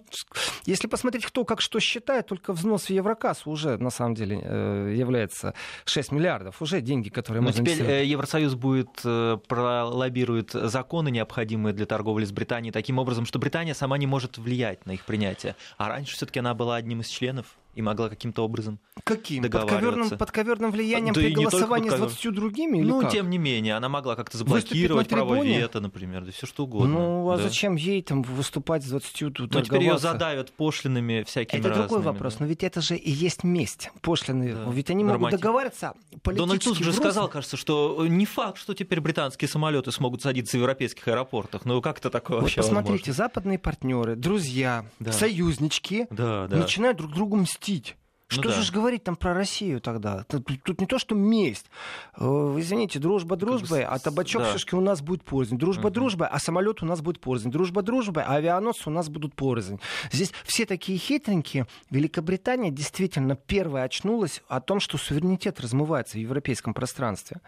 если 0.66 0.88
посмотреть, 0.88 1.24
кто 1.24 1.44
как 1.44 1.60
что 1.60 1.78
считает, 1.78 2.26
только 2.26 2.52
взнос 2.52 2.86
в 2.86 2.90
Еврокассу 2.90 3.48
уже 3.48 3.78
на 3.78 3.90
самом 3.90 4.16
деле 4.16 4.40
э, 4.42 4.94
является 4.96 5.54
6 5.84 6.10
миллиардов. 6.10 6.60
Уже 6.60 6.80
деньги, 6.80 7.10
которые 7.10 7.42
Но 7.42 7.48
можно 7.48 7.62
теперь 7.62 7.74
инвестировать. 7.74 8.02
Э, 8.02 8.06
Евросоюз 8.06 8.54
будет 8.56 9.00
э, 9.04 9.38
пролоббирует 9.46 10.50
законы, 10.50 11.12
необходимые 11.12 11.72
для 11.72 11.86
торговли 11.86 12.24
с 12.24 12.32
Британией, 12.32 12.72
таким 12.72 12.98
образом, 12.98 13.24
что 13.24 13.38
Британия 13.38 13.74
сама 13.74 13.98
не 13.98 14.08
может 14.08 14.36
влиять 14.36 14.84
на 14.84 14.92
их 14.92 15.04
принятие. 15.04 15.54
А 15.76 15.88
раньше 15.88 16.16
все-таки 16.16 16.40
она 16.40 16.54
была 16.54 16.74
одним 16.74 17.02
из 17.02 17.06
членов 17.06 17.56
и 17.74 17.82
могла 17.82 18.08
каким-то 18.08 18.44
образом 18.44 18.80
Каким? 19.04 19.42
договариваться. 19.42 20.16
Под 20.16 20.30
коверным, 20.32 20.70
влиянием 20.72 21.14
Да 21.14 21.20
при 21.20 21.30
голосовании 21.32 21.88
с 21.90 21.92
под 21.92 22.00
ковер- 22.00 22.06
20 22.08 22.34
другими? 22.34 22.80
Ну, 22.82 23.02
как? 23.02 23.12
тем 23.12 23.30
не 23.30 23.38
менее, 23.38 23.76
она 23.76 23.88
могла 23.88 24.16
как-то 24.16 24.36
заблокировать 24.38 25.08
право 25.08 25.42
вето, 25.44 25.80
например, 25.80 26.24
да 26.24 26.32
все 26.32 26.46
что 26.46 26.64
угодно. 26.64 26.88
Ну, 26.98 27.30
а 27.30 27.36
да. 27.36 27.44
зачем 27.44 27.76
ей 27.76 28.02
там 28.02 28.22
выступать 28.22 28.82
с 28.84 28.88
20 28.88 29.32
тут 29.32 29.38
Ну, 29.54 29.62
теперь 29.62 29.80
ее 29.80 29.90
торговаться? 29.92 30.12
задавят 30.12 30.52
пошлинами 30.52 31.22
всякими 31.24 31.60
Это 31.60 31.68
другой 31.68 31.82
разными, 31.84 32.02
вопрос, 32.04 32.34
да. 32.34 32.38
но 32.44 32.46
ведь 32.48 32.64
это 32.64 32.80
же 32.80 32.96
и 32.96 33.10
есть 33.10 33.44
месть, 33.44 33.90
пошлины. 34.00 34.54
Да, 34.54 34.70
Ведь 34.70 34.90
они 34.90 35.04
могут 35.04 35.20
норматив. 35.20 35.40
договариваться 35.40 35.92
политически. 36.22 36.38
Дональд 36.46 36.62
Туск 36.64 36.82
же 36.82 36.92
сказал, 36.92 37.28
кажется, 37.28 37.56
что 37.56 38.04
не 38.08 38.26
факт, 38.26 38.58
что 38.58 38.74
теперь 38.74 39.00
британские 39.00 39.48
самолеты 39.48 39.92
смогут 39.92 40.22
садиться 40.22 40.56
в 40.56 40.60
европейских 40.60 41.06
аэропортах. 41.06 41.64
Ну, 41.64 41.80
как 41.80 41.98
это 41.98 42.10
такое 42.10 42.38
Вот 42.38 42.42
вообще 42.44 42.60
посмотрите, 42.62 43.12
западные 43.12 43.58
партнеры, 43.58 44.16
друзья, 44.16 44.84
Да. 44.98 45.12
союзнички 45.12 46.06
возможно? 46.10 46.16
Да, 46.18 46.48
да. 46.48 46.56
начинают 46.62 46.96
друг 46.98 47.12
другу 47.12 47.36
мстить. 47.36 47.57
Ну 48.30 48.34
Что 48.42 48.50
да. 48.50 48.56
же 48.56 48.62
ж 48.62 48.72
говорить 48.72 49.04
там 49.04 49.16
про 49.16 49.32
Россию 49.32 49.80
тогда? 49.80 50.24
Тут, 50.24 50.46
тут 50.62 50.80
не 50.82 50.86
то, 50.86 50.98
что 50.98 51.14
месть. 51.14 51.64
Э, 52.18 52.24
Извините, 52.58 52.98
дружба 52.98 53.36
дружбой, 53.36 53.84
а 53.84 53.98
табачок 53.98 54.42
да. 54.42 54.52
шишки 54.52 54.74
у 54.74 54.82
нас 54.82 55.00
будет 55.00 55.24
порознь. 55.24 55.56
Дружба 55.56 55.84
Мгм. 55.84 55.92
дружбой, 55.94 56.28
а 56.30 56.38
самолет 56.38 56.82
у 56.82 56.86
нас 56.86 57.00
будет 57.00 57.20
порознь. 57.22 57.50
Дружба 57.50 57.80
дружбой, 57.80 58.24
а 58.24 58.34
авианосцы 58.34 58.82
у 58.90 58.92
нас 58.92 59.08
будут 59.08 59.34
порознь. 59.34 59.80
Здесь 60.12 60.32
все 60.44 60.66
такие 60.66 60.98
хитренькие. 60.98 61.66
Великобритания 61.90 62.70
действительно 62.70 63.34
первая 63.34 63.84
очнулась 63.84 64.42
о 64.48 64.60
том, 64.60 64.78
что 64.78 64.98
суверенитет 64.98 65.58
размывается 65.58 66.18
в 66.18 66.20
европейском 66.20 66.74
пространстве. 66.74 67.40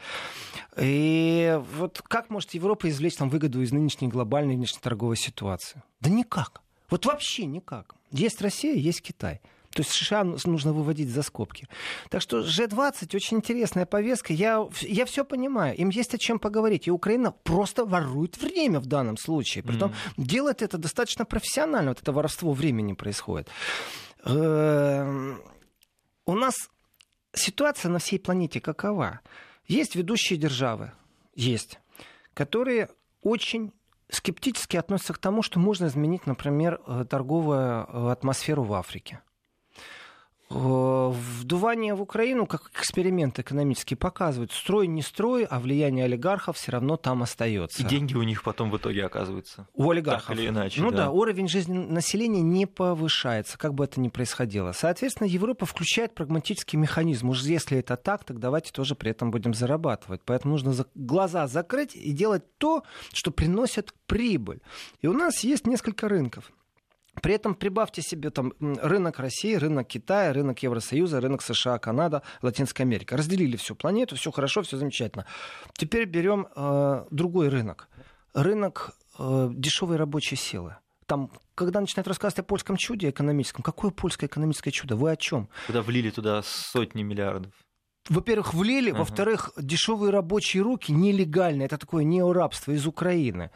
И 0.78 1.60
вот 1.76 2.00
как 2.08 2.30
может 2.30 2.54
Европа 2.54 2.88
извлечь 2.88 3.16
там 3.16 3.28
выгоду 3.28 3.60
из 3.60 3.70
нынешней 3.70 4.08
глобальной 4.08 4.56
внешнеторговой 4.56 5.18
ситуации? 5.18 5.82
Да 6.00 6.08
никак. 6.08 6.62
Вот 6.88 7.04
вообще 7.04 7.44
никак. 7.44 7.94
Есть 8.12 8.40
Россия, 8.40 8.74
есть 8.74 9.02
Китай. 9.02 9.42
То 9.74 9.82
есть 9.82 9.92
США 9.92 10.24
нужно 10.24 10.72
выводить 10.72 11.10
за 11.10 11.22
скобки. 11.22 11.68
Так 12.08 12.22
что 12.22 12.40
G20 12.40 13.14
очень 13.14 13.36
интересная 13.36 13.86
повестка. 13.86 14.32
Я, 14.32 14.66
я 14.80 15.04
все 15.04 15.24
понимаю. 15.24 15.76
Им 15.76 15.90
есть 15.90 16.12
о 16.12 16.18
чем 16.18 16.40
поговорить. 16.40 16.88
И 16.88 16.90
Украина 16.90 17.30
просто 17.30 17.84
ворует 17.84 18.36
время 18.38 18.80
в 18.80 18.86
данном 18.86 19.16
случае. 19.16 19.62
Притом 19.62 19.94
делает 20.16 20.62
это 20.62 20.76
достаточно 20.76 21.24
профессионально. 21.24 21.90
Вот 21.90 22.02
это 22.02 22.12
воровство 22.12 22.52
времени 22.52 22.94
происходит. 22.94 23.48
Эм, 24.24 25.40
У 26.26 26.34
нас 26.34 26.54
ситуация 27.32 27.90
на 27.90 28.00
всей 28.00 28.18
планете 28.18 28.60
какова? 28.60 29.20
Есть 29.68 29.94
ведущие 29.94 30.36
державы, 30.36 30.90
есть, 31.36 31.78
которые 32.34 32.88
очень 33.22 33.72
скептически 34.08 34.76
относятся 34.76 35.12
к 35.12 35.18
тому, 35.18 35.42
что 35.42 35.60
можно 35.60 35.86
изменить, 35.86 36.26
например, 36.26 36.80
э, 36.86 37.04
торговую 37.08 37.86
э, 37.86 38.10
атмосферу 38.10 38.64
в 38.64 38.74
Африке. 38.74 39.20
Э, 40.50 41.12
Вдувание 41.40 41.94
в 41.94 42.02
Украину 42.02 42.46
как 42.46 42.70
эксперимент 42.74 43.38
экономический 43.38 43.94
показывает, 43.94 44.52
строй 44.52 44.86
не 44.86 45.02
строй, 45.02 45.44
а 45.44 45.58
влияние 45.60 46.04
олигархов 46.04 46.56
все 46.56 46.72
равно 46.72 46.96
там 46.96 47.22
остается. 47.22 47.82
И 47.82 47.84
деньги 47.84 48.14
у 48.14 48.22
них 48.22 48.42
потом 48.42 48.70
в 48.70 48.76
итоге 48.76 49.04
оказываются. 49.04 49.66
У 49.74 49.90
олигархов. 49.90 50.28
Так 50.28 50.38
или 50.38 50.48
иначе, 50.48 50.80
ну 50.80 50.90
да. 50.90 51.04
да. 51.04 51.10
уровень 51.10 51.48
жизни 51.48 51.78
населения 51.78 52.42
не 52.42 52.66
повышается, 52.66 53.58
как 53.58 53.74
бы 53.74 53.84
это 53.84 54.00
ни 54.00 54.08
происходило. 54.08 54.72
Соответственно, 54.72 55.28
Европа 55.28 55.66
включает 55.66 56.14
прагматический 56.14 56.78
механизм. 56.78 57.30
Уж 57.30 57.42
если 57.42 57.78
это 57.78 57.96
так, 57.96 58.24
так 58.24 58.38
давайте 58.38 58.72
тоже 58.72 58.94
при 58.94 59.10
этом 59.10 59.30
будем 59.30 59.54
зарабатывать. 59.54 60.20
Поэтому 60.24 60.52
нужно 60.52 60.72
за- 60.72 60.86
глаза 60.94 61.46
закрыть 61.46 61.94
и 61.96 62.12
делать 62.12 62.42
то, 62.58 62.82
что 63.12 63.30
приносит 63.30 63.94
прибыль. 64.06 64.60
И 65.00 65.06
у 65.06 65.12
нас 65.12 65.40
есть 65.44 65.66
несколько 65.66 66.08
рынков. 66.08 66.50
При 67.22 67.34
этом 67.34 67.54
прибавьте 67.54 68.02
себе 68.02 68.30
там 68.30 68.52
рынок 68.60 69.18
России, 69.18 69.54
рынок 69.54 69.88
Китая, 69.88 70.32
рынок 70.32 70.62
Евросоюза, 70.62 71.20
рынок 71.20 71.42
США, 71.42 71.78
Канада, 71.78 72.22
Латинская 72.42 72.84
Америка. 72.84 73.16
Разделили 73.16 73.56
всю 73.56 73.74
планету, 73.74 74.16
все 74.16 74.30
хорошо, 74.30 74.62
все 74.62 74.76
замечательно. 74.76 75.26
Теперь 75.74 76.04
берем 76.06 76.46
э, 76.54 77.06
другой 77.10 77.48
рынок. 77.48 77.88
Рынок 78.34 78.92
э, 79.18 79.50
дешевой 79.52 79.96
рабочей 79.96 80.36
силы. 80.36 80.76
Там, 81.06 81.30
когда 81.56 81.80
начинают 81.80 82.06
рассказывать 82.06 82.38
о 82.38 82.42
польском 82.44 82.76
чуде 82.76 83.10
экономическом, 83.10 83.64
какое 83.64 83.90
польское 83.90 84.28
экономическое 84.28 84.70
чудо? 84.70 84.94
Вы 84.94 85.10
о 85.10 85.16
чем? 85.16 85.48
Куда 85.66 85.82
влили 85.82 86.10
туда 86.10 86.40
сотни 86.44 87.02
миллиардов. 87.02 87.52
Во-первых, 88.08 88.54
влили, 88.54 88.90
Ага. 88.90 89.00
во-вторых, 89.00 89.50
дешевые 89.58 90.10
рабочие 90.10 90.62
руки 90.62 90.90
нелегальные, 90.90 91.66
это 91.66 91.76
такое 91.78 92.02
неорабство 92.02 92.72
из 92.72 92.86
Украины. 92.86 93.50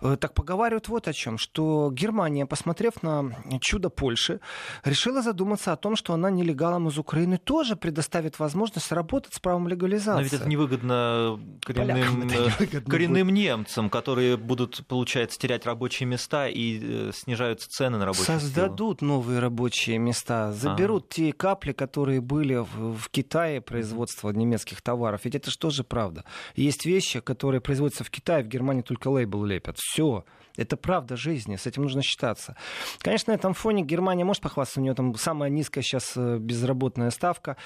Э, 0.00 0.16
Так 0.20 0.34
поговаривают 0.34 0.88
вот 0.88 1.08
о 1.08 1.12
чем, 1.12 1.38
что 1.38 1.90
Германия, 1.92 2.46
посмотрев 2.46 3.02
на 3.02 3.32
чудо 3.60 3.88
Польши, 3.90 4.40
решила 4.84 5.22
задуматься 5.22 5.72
о 5.72 5.76
том, 5.76 5.96
что 5.96 6.12
она 6.12 6.30
нелегалам 6.30 6.88
из 6.88 6.98
Украины 6.98 7.38
тоже 7.38 7.74
предоставит 7.74 8.38
возможность 8.38 8.92
работать 8.92 9.34
с 9.34 9.40
правом 9.40 9.66
легализации. 9.66 10.18
Но 10.18 10.20
ведь 10.22 10.32
это 10.34 10.48
невыгодно 10.48 11.40
коренным, 11.64 12.22
это 12.28 12.34
э, 12.34 12.38
невыгодно 12.46 12.90
коренным 12.90 13.28
немцам, 13.30 13.90
которые 13.90 14.36
будут, 14.36 14.86
получается, 14.86 15.38
терять 15.38 15.64
рабочие 15.66 16.06
места 16.06 16.48
и 16.48 16.80
э, 17.08 17.10
снижаются 17.14 17.68
цены 17.70 17.98
на 17.98 18.04
рабочую 18.04 18.26
силу. 18.26 18.40
Создадут 18.40 19.02
новые 19.02 19.40
рабочие 19.40 19.98
места, 19.98 20.52
заберут 20.52 21.08
те 21.08 21.32
капли, 21.32 21.72
которые 21.72 22.20
были 22.20 22.56
в, 22.56 22.94
в 22.96 23.08
Китае 23.10 23.60
производства 23.86 24.30
немецких 24.30 24.82
товаров. 24.82 25.20
Ведь 25.24 25.36
это 25.36 25.50
что 25.50 25.70
же 25.70 25.84
правда? 25.84 26.24
Есть 26.56 26.86
вещи, 26.86 27.20
которые 27.20 27.60
производятся 27.60 28.02
в 28.02 28.10
Китае, 28.10 28.42
в 28.42 28.48
Германии 28.48 28.82
только 28.82 29.08
лейбл 29.08 29.44
лепят. 29.44 29.78
Все. 29.78 30.24
Это 30.56 30.76
правда 30.76 31.16
жизни, 31.16 31.56
с 31.56 31.66
этим 31.66 31.82
нужно 31.82 32.02
считаться. 32.02 32.56
Конечно, 32.98 33.32
на 33.32 33.36
этом 33.36 33.52
фоне 33.52 33.82
Германия 33.82 34.24
может 34.24 34.42
похвастаться, 34.42 34.80
у 34.80 34.82
нее 34.82 34.94
там 34.94 35.14
самая 35.16 35.50
низкая 35.50 35.84
сейчас 35.84 36.14
э, 36.16 36.38
безработная 36.38 37.10
ставка, 37.10 37.58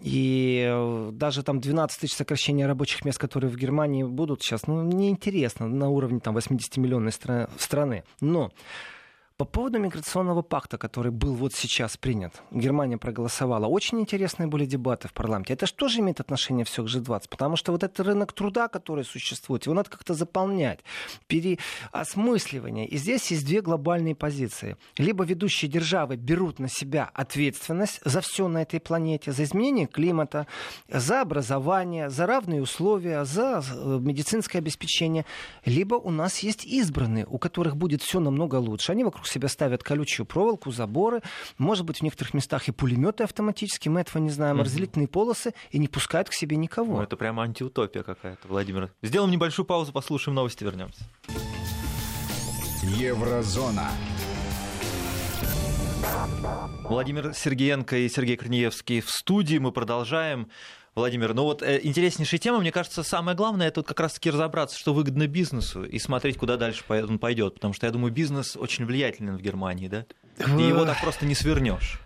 и 0.00 0.64
э, 0.64 1.10
даже 1.12 1.42
там 1.42 1.60
12 1.60 2.00
тысяч 2.00 2.14
сокращения 2.14 2.66
рабочих 2.66 3.04
мест, 3.04 3.18
которые 3.18 3.50
в 3.50 3.56
Германии 3.56 4.04
будут 4.04 4.42
сейчас, 4.42 4.68
ну, 4.68 4.82
неинтересно 4.84 5.66
на 5.66 5.88
уровне 5.88 6.20
там 6.20 6.36
80-миллионной 6.36 7.10
стра- 7.10 7.50
страны. 7.58 8.04
Но 8.20 8.52
по 9.36 9.44
поводу 9.44 9.78
миграционного 9.78 10.40
пакта, 10.40 10.78
который 10.78 11.12
был 11.12 11.34
вот 11.34 11.52
сейчас 11.52 11.98
принят, 11.98 12.42
Германия 12.50 12.96
проголосовала. 12.96 13.66
Очень 13.66 14.00
интересные 14.00 14.46
были 14.46 14.64
дебаты 14.64 15.08
в 15.08 15.12
парламенте. 15.12 15.52
Это 15.52 15.66
же 15.66 16.00
имеет 16.00 16.20
отношение 16.20 16.64
все 16.64 16.82
к 16.82 16.86
G20? 16.86 17.28
Потому 17.28 17.56
что 17.56 17.72
вот 17.72 17.82
этот 17.82 18.00
рынок 18.00 18.32
труда, 18.32 18.68
который 18.68 19.04
существует, 19.04 19.66
его 19.66 19.74
надо 19.74 19.90
как-то 19.90 20.14
заполнять, 20.14 20.80
переосмысливание. 21.26 22.86
И 22.88 22.96
здесь 22.96 23.30
есть 23.30 23.44
две 23.44 23.60
глобальные 23.60 24.14
позиции. 24.14 24.78
Либо 24.96 25.24
ведущие 25.24 25.70
державы 25.70 26.16
берут 26.16 26.58
на 26.58 26.68
себя 26.68 27.10
ответственность 27.12 28.00
за 28.04 28.22
все 28.22 28.48
на 28.48 28.62
этой 28.62 28.80
планете, 28.80 29.32
за 29.32 29.44
изменение 29.44 29.86
климата, 29.86 30.46
за 30.88 31.20
образование, 31.20 32.08
за 32.08 32.26
равные 32.26 32.62
условия, 32.62 33.24
за 33.26 33.62
э, 33.62 33.98
медицинское 34.00 34.58
обеспечение. 34.58 35.26
Либо 35.66 35.96
у 35.96 36.10
нас 36.10 36.38
есть 36.38 36.64
избранные, 36.64 37.26
у 37.26 37.36
которых 37.36 37.76
будет 37.76 38.00
все 38.00 38.18
намного 38.18 38.54
лучше. 38.56 38.92
Они 38.92 39.04
вокруг 39.04 39.25
себя 39.28 39.48
ставят 39.48 39.82
колючую 39.82 40.26
проволоку, 40.26 40.70
заборы, 40.70 41.22
может 41.58 41.84
быть, 41.84 41.98
в 41.98 42.02
некоторых 42.02 42.34
местах 42.34 42.68
и 42.68 42.72
пулеметы 42.72 43.24
автоматические, 43.24 43.92
мы 43.92 44.00
этого 44.00 44.22
не 44.22 44.30
знаем, 44.30 44.56
Мгм. 44.56 44.64
разделительные 44.64 45.08
полосы, 45.08 45.52
и 45.70 45.78
не 45.78 45.88
пускают 45.88 46.28
к 46.28 46.32
себе 46.32 46.56
никого. 46.56 46.96
Ну, 46.96 47.02
это 47.02 47.16
прямо 47.16 47.42
антиутопия 47.42 48.02
какая-то, 48.02 48.48
Владимир. 48.48 48.92
Сделаем 49.02 49.30
небольшую 49.30 49.66
паузу, 49.66 49.92
послушаем 49.92 50.34
новости, 50.34 50.64
вернемся. 50.64 51.04
Еврозона. 52.82 53.90
Владимир 56.88 57.34
Сергеенко 57.34 57.96
и 57.96 58.08
Сергей 58.08 58.36
Корнеевский 58.36 59.00
в 59.00 59.10
студии. 59.10 59.58
Мы 59.58 59.72
продолжаем. 59.72 60.48
Владимир, 60.96 61.34
ну 61.34 61.42
вот 61.42 61.62
э, 61.62 61.78
интереснейшая 61.82 62.40
тема. 62.40 62.58
Мне 62.58 62.72
кажется, 62.72 63.02
самое 63.02 63.36
главное 63.36 63.68
это 63.68 63.80
вот 63.80 63.86
как 63.86 64.00
раз-таки 64.00 64.30
разобраться, 64.30 64.78
что 64.78 64.94
выгодно 64.94 65.26
бизнесу, 65.26 65.84
и 65.84 65.98
смотреть, 65.98 66.38
куда 66.38 66.56
дальше 66.56 66.84
он 66.88 67.18
пойдет. 67.18 67.56
Потому 67.56 67.74
что 67.74 67.84
я 67.84 67.92
думаю, 67.92 68.10
бизнес 68.10 68.56
очень 68.56 68.86
влиятелен 68.86 69.36
в 69.36 69.42
Германии, 69.42 69.88
да? 69.88 70.06
И 70.38 70.62
его 70.62 70.86
так 70.86 70.98
просто 71.02 71.26
не 71.26 71.34
свернешь. 71.34 72.00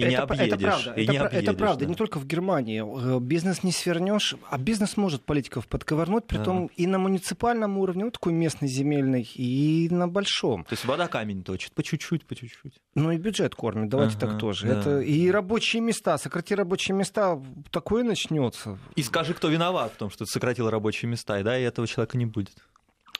И 0.00 0.08
не 0.08 0.14
это, 0.14 0.22
объедешь. 0.24 0.52
это 0.54 0.58
правда. 0.58 0.92
и 1.00 1.02
это, 1.04 1.12
не 1.12 1.18
объедешь, 1.18 1.48
это 1.48 1.54
правда. 1.58 1.84
да. 1.84 1.90
Не 1.90 1.94
только 1.94 2.18
в 2.18 2.26
Германии. 2.26 3.16
Э, 3.16 3.20
Бизнес 3.20 3.62
не 3.62 3.72
свернешь, 3.72 4.34
а 4.48 4.58
бизнес 4.58 4.96
может 4.96 5.22
политиков 5.24 5.66
подковырнуть, 5.68 6.26
притом 6.26 6.70
и 6.76 6.86
на 6.86 6.98
муниципальном 6.98 7.78
уровне, 7.78 8.04
вот 8.04 8.14
такой 8.14 8.32
местный, 8.32 8.68
земельный, 8.68 9.22
и 9.34 9.88
на 9.90 10.08
большом. 10.08 10.64
То 10.64 10.72
есть 10.72 10.84
вода 10.84 11.06
камень 11.08 11.42
точит, 11.42 11.72
по 11.72 11.82
чуть-чуть, 11.82 12.24
по 12.24 12.34
чуть-чуть. 12.34 12.74
Ну 12.94 13.10
и 13.12 13.16
бюджет 13.18 13.54
кормит, 13.54 13.88
давайте 13.88 14.16
Ага, 14.16 14.26
так 14.28 14.38
тоже. 14.40 14.66
да. 14.66 14.80
Это 14.80 15.00
и 15.00 15.30
рабочие 15.30 15.80
места, 15.82 16.18
сократи 16.18 16.54
рабочие 16.54 16.96
места, 16.96 17.40
такое 17.70 18.02
начнется. 18.04 18.78
И 18.96 19.02
скажи, 19.02 19.34
кто 19.34 19.48
виноват 19.48 19.92
в 19.92 19.96
том, 19.96 20.10
что 20.10 20.24
ты 20.24 20.30
сократил 20.30 20.70
рабочие 20.70 21.08
места, 21.10 21.38
и 21.38 21.42
да, 21.42 21.58
и 21.58 21.62
этого 21.62 21.86
человека 21.86 22.16
не 22.18 22.26
будет. 22.26 22.56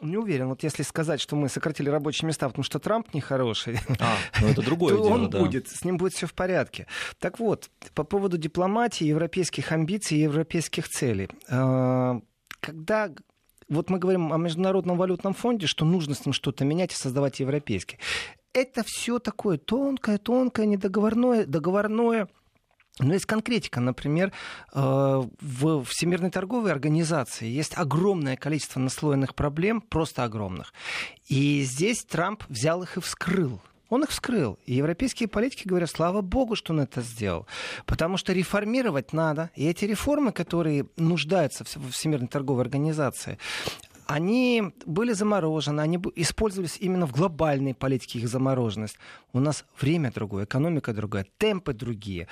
Не 0.00 0.16
уверен, 0.16 0.48
вот 0.48 0.62
если 0.62 0.82
сказать, 0.82 1.20
что 1.20 1.36
мы 1.36 1.48
сократили 1.48 1.88
рабочие 1.90 2.26
места, 2.26 2.48
потому 2.48 2.64
что 2.64 2.78
Трамп 2.78 3.12
нехороший, 3.14 3.78
А, 4.00 4.16
ну 4.40 4.48
это 4.48 4.62
другое 4.62 4.94
то 4.96 5.02
дело, 5.02 5.14
он 5.14 5.30
да. 5.30 5.38
будет, 5.40 5.68
с 5.68 5.84
ним 5.84 5.96
будет 5.98 6.14
все 6.14 6.26
в 6.26 6.32
порядке. 6.34 6.86
Так 7.18 7.38
вот, 7.38 7.70
по 7.94 8.04
поводу 8.04 8.38
дипломатии, 8.38 9.04
европейских 9.04 9.72
амбиций 9.72 10.18
и 10.18 10.22
европейских 10.22 10.88
целей. 10.88 11.28
Э, 11.48 12.20
Когда 12.60 13.10
вот 13.68 13.88
мы 13.90 13.98
говорим 13.98 14.32
о 14.32 14.36
Международном 14.38 14.96
валютном 14.96 15.32
фонде, 15.34 15.66
что 15.66 15.84
нужно 15.84 16.14
с 16.14 16.24
ним 16.26 16.32
что-то 16.32 16.64
менять 16.64 16.92
и 16.92 16.96
создавать 16.96 17.40
европейский. 17.40 17.98
это 18.52 18.82
все 18.84 19.18
такое 19.20 19.58
тонкое, 19.58 20.18
тонкое, 20.18 20.66
недоговорное, 20.66 21.46
договорное. 21.46 22.28
Но 23.00 23.14
есть 23.14 23.26
конкретика, 23.26 23.80
например, 23.80 24.32
э, 24.72 25.22
в 25.40 25.84
Всемирной 25.84 26.30
торговой 26.30 26.72
организации 26.72 27.48
есть 27.48 27.76
огромное 27.76 28.36
количество 28.36 28.80
наслоенных 28.80 29.34
проблем, 29.34 29.80
просто 29.80 30.24
огромных. 30.24 30.72
И 31.28 31.62
здесь 31.62 32.04
Трамп 32.04 32.44
взял 32.48 32.82
их 32.82 32.96
и 32.96 33.00
вскрыл. 33.00 33.60
Он 33.88 34.04
их 34.04 34.10
вскрыл. 34.10 34.56
И 34.66 34.74
европейские 34.74 35.28
политики 35.28 35.66
говорят, 35.66 35.90
слава 35.90 36.20
богу, 36.20 36.54
что 36.54 36.72
он 36.72 36.80
это 36.80 37.02
сделал. 37.02 37.46
Потому 37.86 38.16
что 38.16 38.32
реформировать 38.32 39.12
надо. 39.12 39.50
И 39.56 39.66
эти 39.66 39.84
реформы, 39.84 40.30
которые 40.30 40.86
нуждаются 40.96 41.64
в 41.64 41.90
Всемирной 41.90 42.28
торговой 42.28 42.62
организации, 42.62 43.36
они 44.06 44.72
были 44.86 45.12
заморожены, 45.12 45.80
они 45.80 46.00
использовались 46.16 46.76
именно 46.80 47.06
в 47.06 47.12
глобальной 47.12 47.74
политике 47.74 48.18
их 48.18 48.28
замороженность. 48.28 48.98
У 49.32 49.38
нас 49.38 49.64
время 49.80 50.10
другое, 50.10 50.44
экономика 50.44 50.92
другая, 50.92 51.26
темпы 51.38 51.74
другие 51.74 52.26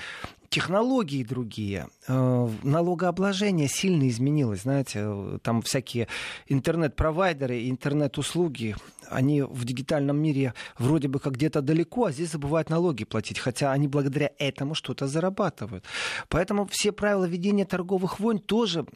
технологии 0.48 1.22
другие, 1.24 1.88
э, 2.06 2.48
налогообложение 2.62 3.68
сильно 3.68 4.08
изменилось, 4.08 4.62
знаете, 4.62 5.38
там 5.42 5.62
всякие 5.62 6.08
интернет-провайдеры, 6.46 7.68
интернет-услуги, 7.68 8.76
они 9.10 9.42
в 9.42 9.64
дигитальном 9.64 10.18
мире 10.18 10.54
вроде 10.78 11.08
бы 11.08 11.18
как 11.18 11.34
где-то 11.34 11.62
далеко, 11.62 12.06
а 12.06 12.12
здесь 12.12 12.32
забывают 12.32 12.70
налоги 12.70 13.04
платить, 13.04 13.38
хотя 13.38 13.72
они 13.72 13.88
благодаря 13.88 14.30
этому 14.38 14.74
что-то 14.74 15.06
зарабатывают. 15.06 15.84
Поэтому 16.28 16.66
все 16.70 16.92
правила 16.92 17.24
ведения 17.24 17.64
торговых 17.64 18.20
войн 18.20 18.38
тоже 18.38 18.86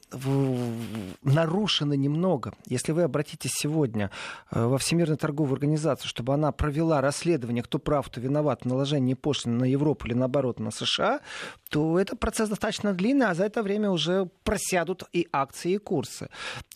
нарушены 1.23 1.97
немного. 1.97 2.55
Если 2.67 2.93
вы 2.93 3.03
обратитесь 3.03 3.53
сегодня 3.55 4.11
э, 4.51 4.65
во 4.65 4.79
Всемирную 4.79 5.19
торговую 5.19 5.55
организацию, 5.55 6.09
чтобы 6.09 6.35
она 6.35 6.53
провела 6.53 7.01
расследование, 7.01 7.63
кто 7.63 7.79
прав, 7.79 8.07
кто 8.09 8.21
виноват 8.21 8.63
в 8.63 8.67
наложении 8.67 9.15
пошлины 9.15 9.59
на 9.59 9.65
Европу 9.65 10.07
или 10.07 10.15
наоборот 10.15 10.61
на 10.61 10.71
США, 10.71 11.21
то 11.71 11.99
этот 11.99 12.21
процесс 12.21 12.49
достаточно 12.49 12.93
длинный, 12.93 13.27
а 13.27 13.35
за 13.35 13.45
это 13.45 13.63
время 13.63 13.91
уже 13.91 14.29
просядут 14.45 15.05
и 15.13 15.29
акции, 15.33 15.73
и 15.73 15.79
курсы. 15.79 16.29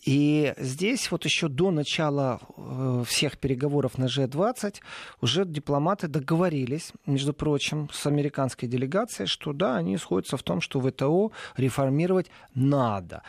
И 0.05 0.55
здесь 0.57 1.11
вот 1.11 1.25
еще 1.25 1.49
до 1.49 1.71
начала 1.71 2.41
э, 2.57 3.05
всех 3.07 3.39
переговоров 3.39 3.99
на 3.99 4.07
G20 4.07 4.77
уже 5.21 5.45
дипломаты 5.45 6.09
договорились, 6.09 6.93
между 7.07 7.33
прочим, 7.33 7.91
с 7.93 8.07
американской 8.07 8.69
делегацией, 8.69 9.27
что 9.27 9.53
да, 9.53 9.77
они 9.77 9.99
сходятся 9.99 10.37
в 10.37 10.43
том, 10.43 10.61
что 10.61 10.81
ВТО 10.81 11.33
реформировать 11.57 12.31
надо. 12.55 13.23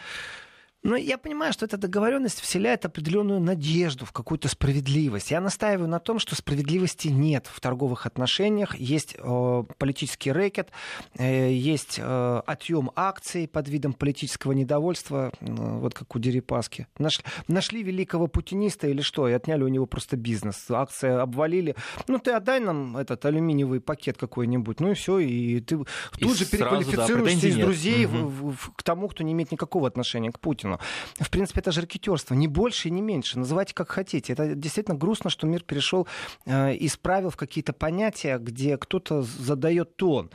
Но 0.88 0.96
я 0.96 1.18
понимаю, 1.18 1.52
что 1.52 1.66
эта 1.66 1.76
договоренность 1.76 2.40
вселяет 2.40 2.86
определенную 2.86 3.42
надежду 3.42 4.06
в 4.06 4.14
какую-то 4.14 4.48
справедливость. 4.48 5.32
Я 5.32 5.42
настаиваю 5.42 5.90
на 5.90 6.00
том, 6.00 6.18
что 6.18 6.34
справедливости 6.34 7.10
нет 7.10 7.46
в 7.52 7.60
торговых 7.60 8.06
отношениях. 8.06 8.74
Есть 8.78 9.18
э, 9.20 9.64
политический 9.78 10.32
рэкет, 10.32 10.70
э, 11.18 11.52
есть 11.52 12.00
э, 12.02 12.42
отъем 12.46 12.92
акций 12.96 13.50
под 13.50 13.68
видом 13.68 13.92
политического 13.92 14.54
недовольства, 14.54 15.34
э, 15.42 15.46
вот 15.50 15.94
как 15.94 16.16
у 16.16 16.20
Дерипаски. 16.20 16.88
Нашли, 17.00 17.26
нашли 17.50 17.84
великого 17.84 18.28
путиниста 18.28 18.88
или 18.88 19.02
что, 19.02 19.28
и 19.28 19.34
отняли 19.34 19.64
у 19.64 19.68
него 19.68 19.88
просто 19.88 20.16
бизнес. 20.16 20.72
Акции 20.72 21.10
обвалили. 21.10 21.76
Ну, 22.08 22.18
ты 22.18 22.32
отдай 22.32 22.62
нам 22.62 22.96
этот 22.96 23.26
алюминиевый 23.26 23.82
пакет 23.82 24.18
какой-нибудь, 24.18 24.80
ну 24.80 24.92
и 24.92 24.94
все, 24.94 25.20
и 25.20 25.60
ты 25.60 25.76
и 26.18 26.24
тут 26.24 26.38
же 26.38 26.46
переквалифицируешься 26.46 27.42
да, 27.42 27.48
из 27.50 27.56
друзей 27.58 28.06
угу. 28.06 28.16
в, 28.16 28.56
в, 28.56 28.72
к 28.74 28.84
тому, 28.84 29.10
кто 29.10 29.26
не 29.26 29.34
имеет 29.34 29.52
никакого 29.52 29.86
отношения 29.86 30.32
к 30.32 30.40
Путину. 30.40 30.77
В 31.20 31.30
принципе, 31.30 31.60
это 31.60 31.72
же 31.72 31.82
ракетерство. 31.82 32.34
Не 32.34 32.48
больше 32.48 32.88
и 32.88 32.92
не 32.92 33.02
меньше. 33.02 33.40
Называйте 33.40 33.74
как 33.74 33.90
хотите. 33.90 34.34
Это 34.34 34.56
действительно 34.56 34.98
грустно, 34.98 35.30
что 35.30 35.48
мир 35.48 35.64
перешел 35.64 36.08
э, 36.46 36.76
из 36.76 36.98
правил 36.98 37.30
в 37.30 37.38
какие-то 37.38 37.74
понятия, 37.74 38.38
где 38.38 38.78
кто-то 38.78 39.24
задает 39.24 39.96
тон. 39.96 40.32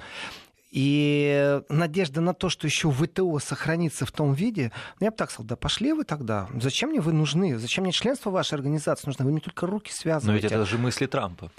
И 0.72 1.60
надежда 1.68 2.22
на 2.22 2.32
то, 2.32 2.48
что 2.48 2.66
еще 2.66 2.90
ВТО 2.90 3.38
сохранится 3.40 4.06
в 4.06 4.12
том 4.12 4.32
виде, 4.32 4.72
ну, 4.98 5.04
я 5.04 5.10
бы 5.10 5.16
так 5.18 5.30
сказал, 5.30 5.46
да 5.46 5.54
пошли 5.54 5.92
вы 5.92 6.04
тогда. 6.04 6.48
Зачем 6.58 6.90
мне 6.90 7.00
вы 7.02 7.12
нужны? 7.12 7.58
Зачем 7.58 7.84
мне 7.84 7.92
членство 7.92 8.30
вашей 8.30 8.54
организации 8.54 9.06
нужно? 9.06 9.26
Вы 9.26 9.32
мне 9.32 9.42
только 9.42 9.66
руки 9.66 9.92
связываете. 9.92 10.28
Но 10.28 10.34
ведь 10.34 10.44
это 10.44 10.64
же 10.64 10.78
мысли 10.78 11.04
Трампа. 11.04 11.50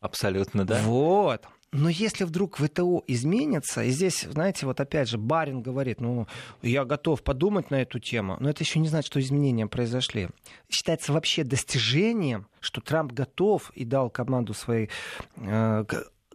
Абсолютно, 0.00 0.66
да. 0.66 0.82
Вот. 0.82 1.46
Но 1.72 1.90
если 1.90 2.24
вдруг 2.24 2.56
ВТО 2.56 3.04
изменится, 3.06 3.82
и 3.82 3.90
здесь, 3.90 4.22
знаете, 4.22 4.64
вот 4.64 4.80
опять 4.80 5.08
же, 5.08 5.18
Барин 5.18 5.60
говорит, 5.60 6.00
ну, 6.00 6.26
я 6.62 6.84
готов 6.84 7.22
подумать 7.22 7.70
на 7.70 7.82
эту 7.82 7.98
тему, 7.98 8.38
но 8.40 8.48
это 8.48 8.64
еще 8.64 8.78
не 8.78 8.88
значит, 8.88 9.08
что 9.08 9.20
изменения 9.20 9.66
произошли. 9.66 10.28
Считается 10.70 11.12
вообще 11.12 11.44
достижением, 11.44 12.46
что 12.60 12.80
Трамп 12.80 13.12
готов 13.12 13.70
и 13.74 13.84
дал 13.84 14.08
команду 14.08 14.54
своей 14.54 14.88
э, 15.36 15.84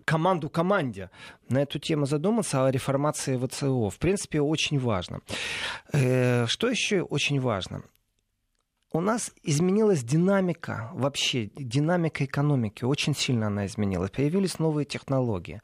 команду 0.06 0.50
команде 0.50 1.10
на 1.50 1.64
эту 1.64 1.80
тему 1.80 2.06
задуматься 2.06 2.66
о 2.66 2.72
реформации 2.72 3.36
ВЦО. 3.36 3.90
В 3.90 3.98
принципе, 3.98 4.40
очень 4.40 4.80
важно. 4.80 5.22
Э, 5.94 6.46
что 6.48 6.70
еще 6.70 7.02
очень 7.02 7.40
важно? 7.40 7.84
У 8.94 9.02
нас 9.02 9.32
изменилась 9.42 10.04
динамика 10.04 10.92
вообще, 10.94 11.50
динамика 11.56 12.26
экономики. 12.26 12.84
Очень 12.84 13.16
сильно 13.16 13.48
она 13.48 13.66
изменилась. 13.66 14.12
Появились 14.12 14.60
новые 14.60 14.86
технологии. 14.86 15.62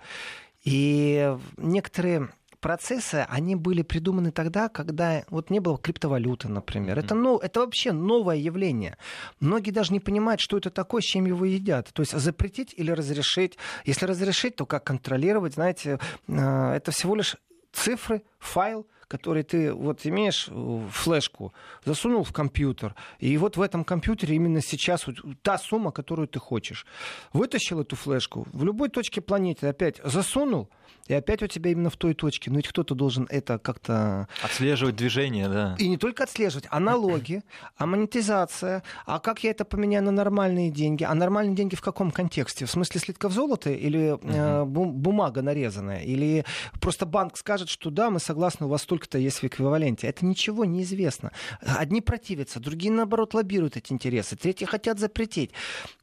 И 0.64 1.38
некоторые 1.58 2.30
процессы, 2.60 3.26
они 3.30 3.56
были 3.56 3.84
придуманы 3.84 4.32
тогда, 4.32 4.68
когда 4.68 5.24
вот 5.30 5.52
не 5.52 5.60
было 5.60 5.78
криптовалюты, 5.78 6.50
например. 6.50 6.98
Mm-hmm. 6.98 7.06
Это, 7.06 7.16
ну, 7.16 7.38
это 7.38 7.60
вообще 7.62 7.92
новое 7.92 8.36
явление. 8.36 8.98
Многие 9.40 9.72
даже 9.72 9.94
не 9.94 10.00
понимают, 10.00 10.42
что 10.42 10.58
это 10.58 10.72
такое, 10.72 11.02
с 11.02 11.06
чем 11.06 11.26
его 11.26 11.46
едят. 11.46 11.90
То 11.94 12.02
есть 12.02 12.18
запретить 12.18 12.74
или 12.76 12.92
разрешить. 12.92 13.58
Если 13.86 14.06
разрешить, 14.06 14.56
то 14.56 14.66
как 14.66 14.84
контролировать, 14.84 15.54
знаете, 15.54 16.00
э, 16.28 16.74
это 16.74 16.92
всего 16.92 17.16
лишь 17.16 17.38
цифры, 17.72 18.24
файл, 18.40 18.88
который 19.08 19.44
ты 19.44 19.74
вот 19.74 20.06
имеешь 20.06 20.48
э, 20.50 20.88
флешку, 20.92 21.54
засунул 21.84 22.24
в 22.24 22.32
компьютер, 22.32 22.96
и 23.20 23.38
вот 23.38 23.58
в 23.58 23.62
этом 23.62 23.84
компьютере 23.84 24.36
именно 24.36 24.62
сейчас 24.62 25.08
вот 25.08 25.18
та 25.42 25.58
сумма, 25.58 25.92
которую 25.92 26.28
ты 26.28 26.40
хочешь. 26.40 26.86
Вытащил 27.34 27.82
эту 27.82 27.96
флешку, 27.96 28.48
в 28.54 28.64
любой 28.64 28.90
точке 28.90 29.22
планеты 29.22 29.68
опять 29.68 30.00
засунул, 30.04 30.70
и 31.10 31.14
опять 31.16 31.42
у 31.42 31.48
тебя 31.48 31.72
именно 31.72 31.90
в 31.90 31.98
той 31.98 32.14
точке. 32.14 32.52
Но 32.52 32.58
ведь 32.58 32.68
кто-то 32.68 32.94
должен 32.94 33.26
это 33.32 33.58
как-то... 33.58 34.28
Отслеживать 34.44 34.96
движение, 34.96 35.50
да. 35.50 35.76
И 35.80 35.88
не 35.88 35.98
только 35.98 36.24
отслеживать, 36.24 36.68
а 36.70 36.80
налоги, 36.80 37.42
а 37.78 37.88
монетизация, 37.88 38.84
а 39.08 39.20
как 39.20 39.44
я 39.44 39.50
это 39.50 39.66
поменяю 39.66 40.04
на 40.04 40.12
нормальные 40.12 40.70
деньги. 40.70 41.04
А 41.04 41.16
нормальные 41.16 41.56
деньги 41.56 41.74
в 41.74 41.82
каком 41.82 42.12
контексте? 42.12 42.66
В 42.66 42.72
смысле 42.72 43.02
слитков 43.02 43.34
золота 43.34 43.72
или 43.72 44.20
э, 44.22 44.66
бумага 44.66 45.42
нарезанная? 45.42 46.02
Или 46.02 46.46
просто 46.80 47.08
банк 47.08 47.38
скажет, 47.38 47.70
что 47.70 47.90
да, 47.90 48.12
мы 48.12 48.20
согласны, 48.30 48.68
у 48.68 48.70
вас 48.70 48.84
столько-то 48.84 49.18
есть 49.18 49.42
в 49.42 49.44
эквиваленте. 49.44 50.08
Это 50.08 50.24
ничего 50.26 50.66
не 50.66 50.84
известно. 50.84 51.32
Одни 51.62 52.02
противятся, 52.02 52.60
другие, 52.60 52.92
наоборот, 52.92 53.34
лоббируют 53.34 53.76
эти 53.76 53.92
интересы, 53.92 54.36
третьи 54.36 54.66
хотят 54.66 55.00
запретить 55.00 55.52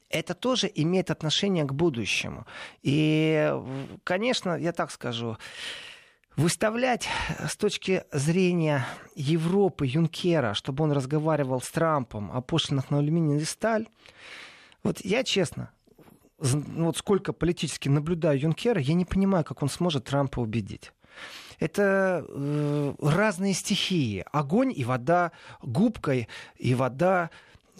это 0.09 0.33
тоже 0.33 0.71
имеет 0.73 1.11
отношение 1.11 1.65
к 1.65 1.73
будущему. 1.73 2.45
И, 2.81 3.53
конечно, 4.03 4.57
я 4.57 4.71
так 4.71 4.91
скажу, 4.91 5.37
выставлять 6.35 7.09
с 7.45 7.57
точки 7.57 8.03
зрения 8.11 8.85
Европы 9.15 9.85
Юнкера, 9.85 10.53
чтобы 10.53 10.83
он 10.83 10.91
разговаривал 10.91 11.61
с 11.61 11.69
Трампом 11.71 12.31
о 12.31 12.41
пошлинах 12.41 12.89
на 12.91 12.99
алюминий 12.99 13.41
и 13.41 13.45
сталь, 13.45 13.87
вот 14.83 15.03
я 15.03 15.23
честно, 15.23 15.71
ну 16.39 16.85
вот 16.85 16.97
сколько 16.97 17.33
политически 17.33 17.89
наблюдаю 17.89 18.39
Юнкера, 18.39 18.79
я 18.79 18.93
не 18.93 19.05
понимаю, 19.05 19.43
как 19.43 19.63
он 19.63 19.69
сможет 19.69 20.05
Трампа 20.05 20.39
убедить. 20.39 20.93
Это 21.59 22.25
э, 22.27 22.93
разные 22.99 23.53
стихии. 23.53 24.25
Огонь 24.31 24.73
и 24.75 24.83
вода, 24.83 25.31
губка 25.61 26.27
и 26.57 26.75
вода, 26.75 27.29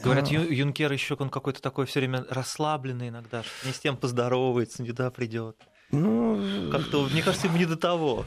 Говорят, 0.03 0.27
Ю, 0.27 0.41
Юнкер 0.41 0.91
еще 0.91 1.15
он 1.17 1.29
какой-то 1.29 1.59
такой 1.61 1.87
все 1.87 1.99
время 1.99 2.23
расслабленный 2.29 3.09
иногда, 3.09 3.43
не 3.65 3.71
с 3.71 3.79
тем 3.79 3.97
поздоровается, 3.97 4.83
не 4.83 4.89
туда 4.89 5.09
придет. 5.09 5.57
Ну, 5.91 6.69
как-то, 6.71 7.07
мне 7.11 7.23
кажется, 7.23 7.47
ему 7.47 7.57
не 7.57 7.65
до 7.65 7.77
того. 7.77 8.25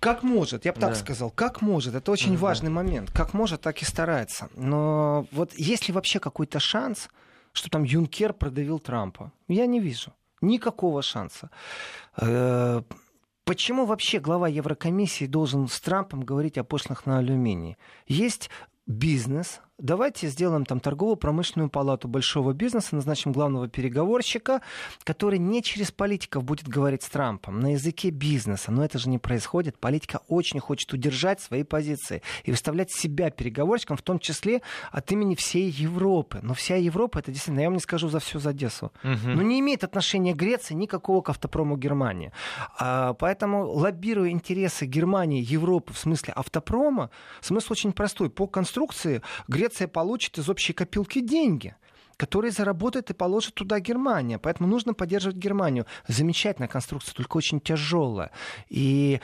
Как 0.00 0.22
может, 0.22 0.64
я 0.64 0.72
бы 0.72 0.80
так 0.80 0.90
да. 0.90 0.96
сказал, 0.96 1.30
как 1.30 1.60
может, 1.60 1.94
это 1.94 2.10
очень 2.12 2.32
да. 2.32 2.38
важный 2.38 2.70
момент. 2.70 3.10
Как 3.12 3.34
может, 3.34 3.60
так 3.60 3.82
и 3.82 3.84
старается. 3.84 4.48
Но 4.54 5.26
вот 5.32 5.52
есть 5.54 5.88
ли 5.88 5.94
вообще 5.94 6.20
какой-то 6.20 6.60
шанс, 6.60 7.08
что 7.52 7.68
там 7.68 7.82
Юнкер 7.82 8.32
продавил 8.32 8.78
Трампа? 8.78 9.32
Я 9.48 9.66
не 9.66 9.80
вижу. 9.80 10.12
Никакого 10.40 11.02
шанса. 11.02 11.50
Почему 13.48 13.86
вообще 13.86 14.20
глава 14.20 14.46
Еврокомиссии 14.46 15.24
должен 15.24 15.68
с 15.68 15.80
Трампом 15.80 16.20
говорить 16.20 16.58
о 16.58 16.64
пошлинах 16.64 17.06
на 17.06 17.16
алюминий? 17.16 17.78
Есть 18.06 18.50
бизнес, 18.86 19.62
давайте 19.78 20.28
сделаем 20.28 20.64
там 20.64 20.80
торгово-промышленную 20.80 21.70
палату 21.70 22.08
большого 22.08 22.52
бизнеса, 22.52 22.94
назначим 22.94 23.32
главного 23.32 23.68
переговорщика, 23.68 24.60
который 25.04 25.38
не 25.38 25.62
через 25.62 25.92
политиков 25.92 26.44
будет 26.44 26.68
говорить 26.68 27.02
с 27.02 27.08
Трампом, 27.08 27.60
на 27.60 27.72
языке 27.72 28.10
бизнеса. 28.10 28.72
Но 28.72 28.84
это 28.84 28.98
же 28.98 29.08
не 29.08 29.18
происходит. 29.18 29.78
Политика 29.78 30.20
очень 30.28 30.60
хочет 30.60 30.92
удержать 30.92 31.40
свои 31.40 31.62
позиции 31.62 32.22
и 32.44 32.50
выставлять 32.50 32.90
себя 32.90 33.30
переговорщиком, 33.30 33.96
в 33.96 34.02
том 34.02 34.18
числе 34.18 34.62
от 34.90 35.10
имени 35.12 35.34
всей 35.34 35.70
Европы. 35.70 36.40
Но 36.42 36.54
вся 36.54 36.76
Европа, 36.76 37.18
это 37.18 37.30
действительно, 37.30 37.60
я 37.60 37.66
вам 37.66 37.74
не 37.74 37.80
скажу 37.80 38.08
за 38.08 38.18
всю 38.18 38.40
за 38.40 38.50
Одессу, 38.50 38.92
угу. 39.04 39.28
но 39.28 39.42
не 39.42 39.60
имеет 39.60 39.84
отношения 39.84 40.32
Греции 40.32 40.74
никакого 40.74 41.20
к 41.20 41.30
автопрому 41.30 41.76
Германии. 41.76 42.32
А, 42.78 43.14
поэтому, 43.14 43.66
лоббируя 43.68 44.30
интересы 44.30 44.86
Германии, 44.86 45.44
Европы 45.44 45.92
в 45.92 45.98
смысле 45.98 46.32
автопрома, 46.34 47.10
смысл 47.40 47.72
очень 47.72 47.92
простой. 47.92 48.30
По 48.30 48.46
конструкции 48.46 49.22
Греция 49.46 49.67
получит 49.88 50.38
из 50.38 50.48
общей 50.48 50.72
копилки 50.72 51.20
деньги 51.20 51.74
которые 52.18 52.50
заработает 52.50 53.10
и 53.10 53.14
положит 53.14 53.54
туда 53.54 53.78
Германия. 53.78 54.40
Поэтому 54.40 54.68
нужно 54.68 54.92
поддерживать 54.92 55.36
Германию. 55.36 55.86
Замечательная 56.08 56.68
конструкция, 56.68 57.14
только 57.14 57.36
очень 57.36 57.60
тяжелая. 57.60 58.32
И 58.68 59.20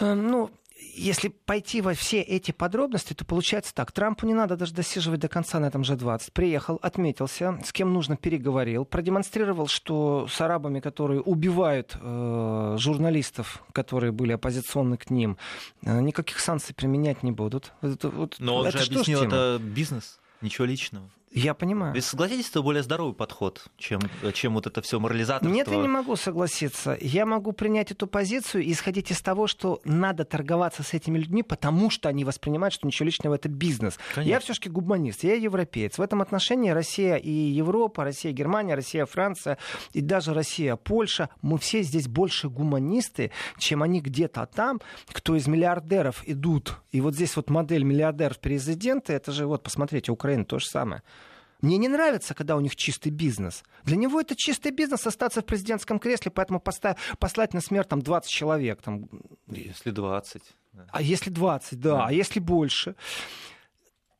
э, 0.00 0.12
ну, 0.12 0.50
если 0.94 1.28
пойти 1.28 1.80
во 1.80 1.94
все 1.94 2.20
эти 2.20 2.52
подробности, 2.52 3.14
то 3.14 3.24
получается 3.24 3.74
так. 3.74 3.92
Трампу 3.92 4.26
не 4.26 4.34
надо 4.34 4.56
даже 4.56 4.74
досиживать 4.74 5.20
до 5.20 5.28
конца 5.28 5.58
на 5.60 5.66
этом 5.66 5.82
G20. 5.82 6.32
Приехал, 6.32 6.78
отметился, 6.82 7.58
с 7.64 7.72
кем 7.72 7.92
нужно 7.92 8.16
переговорил, 8.16 8.84
продемонстрировал, 8.84 9.66
что 9.66 10.26
с 10.30 10.40
арабами, 10.40 10.80
которые 10.80 11.20
убивают 11.20 11.96
э, 12.00 12.76
журналистов, 12.78 13.62
которые 13.72 14.12
были 14.12 14.32
оппозиционны 14.32 14.96
к 14.96 15.10
ним, 15.10 15.38
э, 15.82 16.00
никаких 16.00 16.38
санкций 16.40 16.74
применять 16.74 17.22
не 17.22 17.32
будут. 17.32 17.72
Это, 17.82 18.08
вот, 18.08 18.36
Но 18.38 18.56
он 18.56 18.66
это 18.66 18.78
же 18.78 18.92
объяснил, 18.92 19.22
это 19.22 19.58
бизнес, 19.60 20.20
ничего 20.40 20.66
личного. 20.66 21.10
Я 21.34 21.54
понимаю. 21.54 21.92
Вы 21.92 22.00
согласитесь, 22.00 22.48
это 22.48 22.62
более 22.62 22.84
здоровый 22.84 23.12
подход, 23.12 23.64
чем, 23.76 24.00
чем 24.34 24.54
вот 24.54 24.68
это 24.68 24.80
все 24.82 25.00
морализаторство? 25.00 25.52
Нет, 25.52 25.66
я 25.68 25.76
не 25.78 25.88
могу 25.88 26.14
согласиться. 26.14 26.96
Я 27.00 27.26
могу 27.26 27.50
принять 27.50 27.90
эту 27.90 28.06
позицию 28.06 28.62
и 28.62 28.70
исходить 28.70 29.10
из 29.10 29.20
того, 29.20 29.48
что 29.48 29.80
надо 29.84 30.24
торговаться 30.24 30.84
с 30.84 30.94
этими 30.94 31.18
людьми, 31.18 31.42
потому 31.42 31.90
что 31.90 32.08
они 32.08 32.24
воспринимают, 32.24 32.72
что 32.72 32.86
ничего 32.86 33.06
личного 33.06 33.34
это 33.34 33.48
бизнес. 33.48 33.98
Конечно. 34.14 34.30
Я 34.30 34.38
все-таки 34.38 34.68
гуманист, 34.68 35.24
я 35.24 35.34
европеец. 35.34 35.98
В 35.98 36.02
этом 36.02 36.22
отношении 36.22 36.70
Россия 36.70 37.16
и 37.16 37.32
Европа, 37.32 38.04
Россия, 38.04 38.30
Германия, 38.30 38.76
Россия, 38.76 39.04
Франция 39.04 39.58
и 39.92 40.00
даже 40.00 40.34
Россия, 40.34 40.76
Польша, 40.76 41.30
мы 41.42 41.58
все 41.58 41.82
здесь 41.82 42.06
больше 42.06 42.48
гуманисты, 42.48 43.32
чем 43.58 43.82
они 43.82 44.00
где-то 44.00 44.46
там, 44.46 44.80
кто 45.08 45.34
из 45.34 45.48
миллиардеров 45.48 46.22
идут. 46.28 46.76
И 46.92 47.00
вот 47.00 47.14
здесь 47.14 47.34
вот 47.34 47.50
модель 47.50 47.82
миллиардеров 47.82 48.38
президента, 48.38 49.12
это 49.12 49.32
же 49.32 49.46
вот, 49.46 49.64
посмотрите, 49.64 50.12
Украина 50.12 50.44
то 50.44 50.60
же 50.60 50.66
самое. 50.66 51.02
Мне 51.64 51.78
не 51.78 51.88
нравится, 51.88 52.34
когда 52.34 52.56
у 52.56 52.60
них 52.60 52.76
чистый 52.76 53.08
бизнес. 53.08 53.64
Для 53.84 53.96
него 53.96 54.20
это 54.20 54.36
чистый 54.36 54.70
бизнес 54.70 55.06
остаться 55.06 55.40
в 55.40 55.46
президентском 55.46 55.98
кресле, 55.98 56.30
поэтому 56.30 56.60
поставь, 56.60 56.98
послать 57.18 57.54
на 57.54 57.62
смерть 57.62 57.88
там 57.88 58.02
20 58.02 58.30
человек. 58.30 58.82
Там. 58.82 59.08
Если 59.46 59.90
20. 59.90 60.42
Да. 60.72 60.86
А 60.92 61.00
если 61.00 61.30
20, 61.30 61.80
да, 61.80 61.90
да. 61.90 62.06
А 62.06 62.12
если 62.12 62.38
больше? 62.38 62.96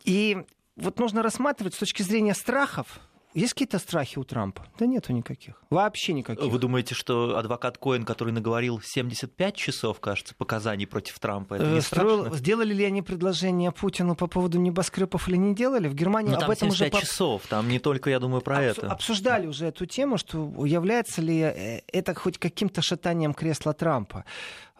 И 0.05 0.39
вот 0.77 0.99
нужно 0.99 1.23
рассматривать 1.23 1.75
с 1.75 1.79
точки 1.79 2.03
зрения 2.03 2.35
страхов, 2.35 2.99
есть 3.35 3.53
какие-то 3.53 3.79
страхи 3.79 4.19
у 4.19 4.25
Трампа? 4.25 4.67
Да 4.79 4.87
нету 4.87 5.13
никаких. 5.13 5.61
Вообще 5.71 6.13
никаких. 6.13 6.45
Вы 6.45 6.59
думаете, 6.59 6.95
что 6.95 7.37
адвокат 7.37 7.79
Коэн, 7.79 8.05
который 8.05 8.33
наговорил 8.33 8.81
75 8.81 9.57
часов, 9.57 9.99
кажется, 10.01 10.35
показаний 10.35 10.87
против 10.87 11.19
Трампа, 11.19 11.55
это 11.55 11.67
не 11.67 11.81
Строил... 11.81 12.21
страшно? 12.21 12.39
Сделали 12.39 12.73
ли 12.73 12.85
они 12.85 13.03
предложение 13.03 13.73
Путину 13.73 14.15
по 14.15 14.29
поводу 14.29 14.59
небоскребов 14.59 15.29
или 15.29 15.37
не 15.37 15.55
делали? 15.55 15.89
В 15.89 15.95
Германии 15.95 16.31
ну, 16.31 16.41
об 16.41 16.51
этом 16.51 16.69
уже... 16.69 16.91
часов, 16.91 17.43
там 17.49 17.69
не 17.69 17.81
только, 17.81 18.11
я 18.11 18.21
думаю, 18.21 18.41
про 18.41 18.59
Обсу... 18.59 18.83
это. 18.83 18.93
Обсуждали 18.93 19.47
уже 19.47 19.67
эту 19.67 19.87
тему, 19.87 20.17
что 20.17 20.65
является 20.65 21.21
ли 21.21 21.41
э, 21.41 21.81
это 21.93 22.15
хоть 22.15 22.39
каким-то 22.39 22.83
шатанием 22.83 23.35
кресла 23.35 23.75
Трампа. 23.75 24.25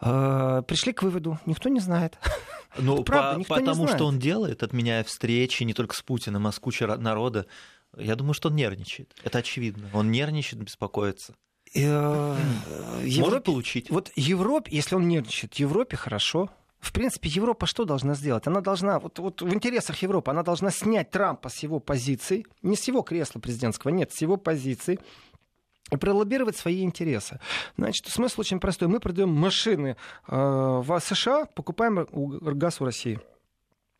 Э, 0.01 0.61
пришли 0.67 0.93
к 0.93 1.03
выводу, 1.03 1.39
никто 1.45 1.69
не 1.69 1.79
знает. 1.79 2.17
Ну, 2.77 3.03
правда, 3.03 3.43
по, 3.45 3.55
потому 3.55 3.87
что 3.87 4.05
он 4.05 4.19
делает, 4.19 4.61
отменяя 4.61 5.03
встречи 5.03 5.63
не 5.63 5.73
только 5.73 5.95
с 5.95 6.01
Путиным, 6.01 6.45
а 6.47 6.51
с 6.51 6.59
кучей 6.59 6.85
народа. 6.85 7.45
Я 7.97 8.15
думаю, 8.15 8.33
что 8.33 8.49
он 8.49 8.55
нервничает. 8.55 9.15
Это 9.23 9.39
очевидно. 9.39 9.89
Он 9.93 10.11
нервничает, 10.11 10.61
беспокоится. 10.63 11.35
Э, 11.73 12.37
Европе, 13.03 13.21
Может 13.21 13.43
получить. 13.43 13.89
Вот 13.89 14.11
Европе, 14.15 14.71
если 14.75 14.95
он 14.95 15.07
нервничает, 15.07 15.55
Европе 15.55 15.97
хорошо. 15.97 16.49
В 16.79 16.93
принципе, 16.93 17.29
Европа 17.29 17.65
что 17.65 17.83
должна 17.83 18.13
сделать? 18.13 18.45
Она 18.47 18.61
должна, 18.61 18.99
вот, 18.99 19.17
вот 19.19 19.41
в 19.41 19.53
интересах 19.53 20.01
Европы, 20.03 20.31
она 20.31 20.43
должна 20.43 20.69
снять 20.69 21.09
Трампа 21.09 21.49
с 21.49 21.63
его 21.63 21.79
позиции, 21.79 22.45
не 22.61 22.75
с 22.75 22.87
его 22.87 23.01
кресла 23.01 23.39
президентского, 23.39 23.89
нет, 23.89 24.13
с 24.13 24.21
его 24.21 24.37
позиции, 24.37 24.99
и 25.91 25.97
пролоббировать 25.97 26.57
свои 26.57 26.83
интересы. 26.83 27.39
Значит, 27.77 28.07
смысл 28.07 28.41
очень 28.41 28.59
простой. 28.59 28.87
Мы 28.87 28.99
продаем 28.99 29.29
машины 29.29 29.97
э, 30.27 30.35
в 30.35 30.99
США, 30.99 31.45
покупаем 31.45 32.07
газ 32.11 32.81
у 32.81 32.85
России. 32.85 33.19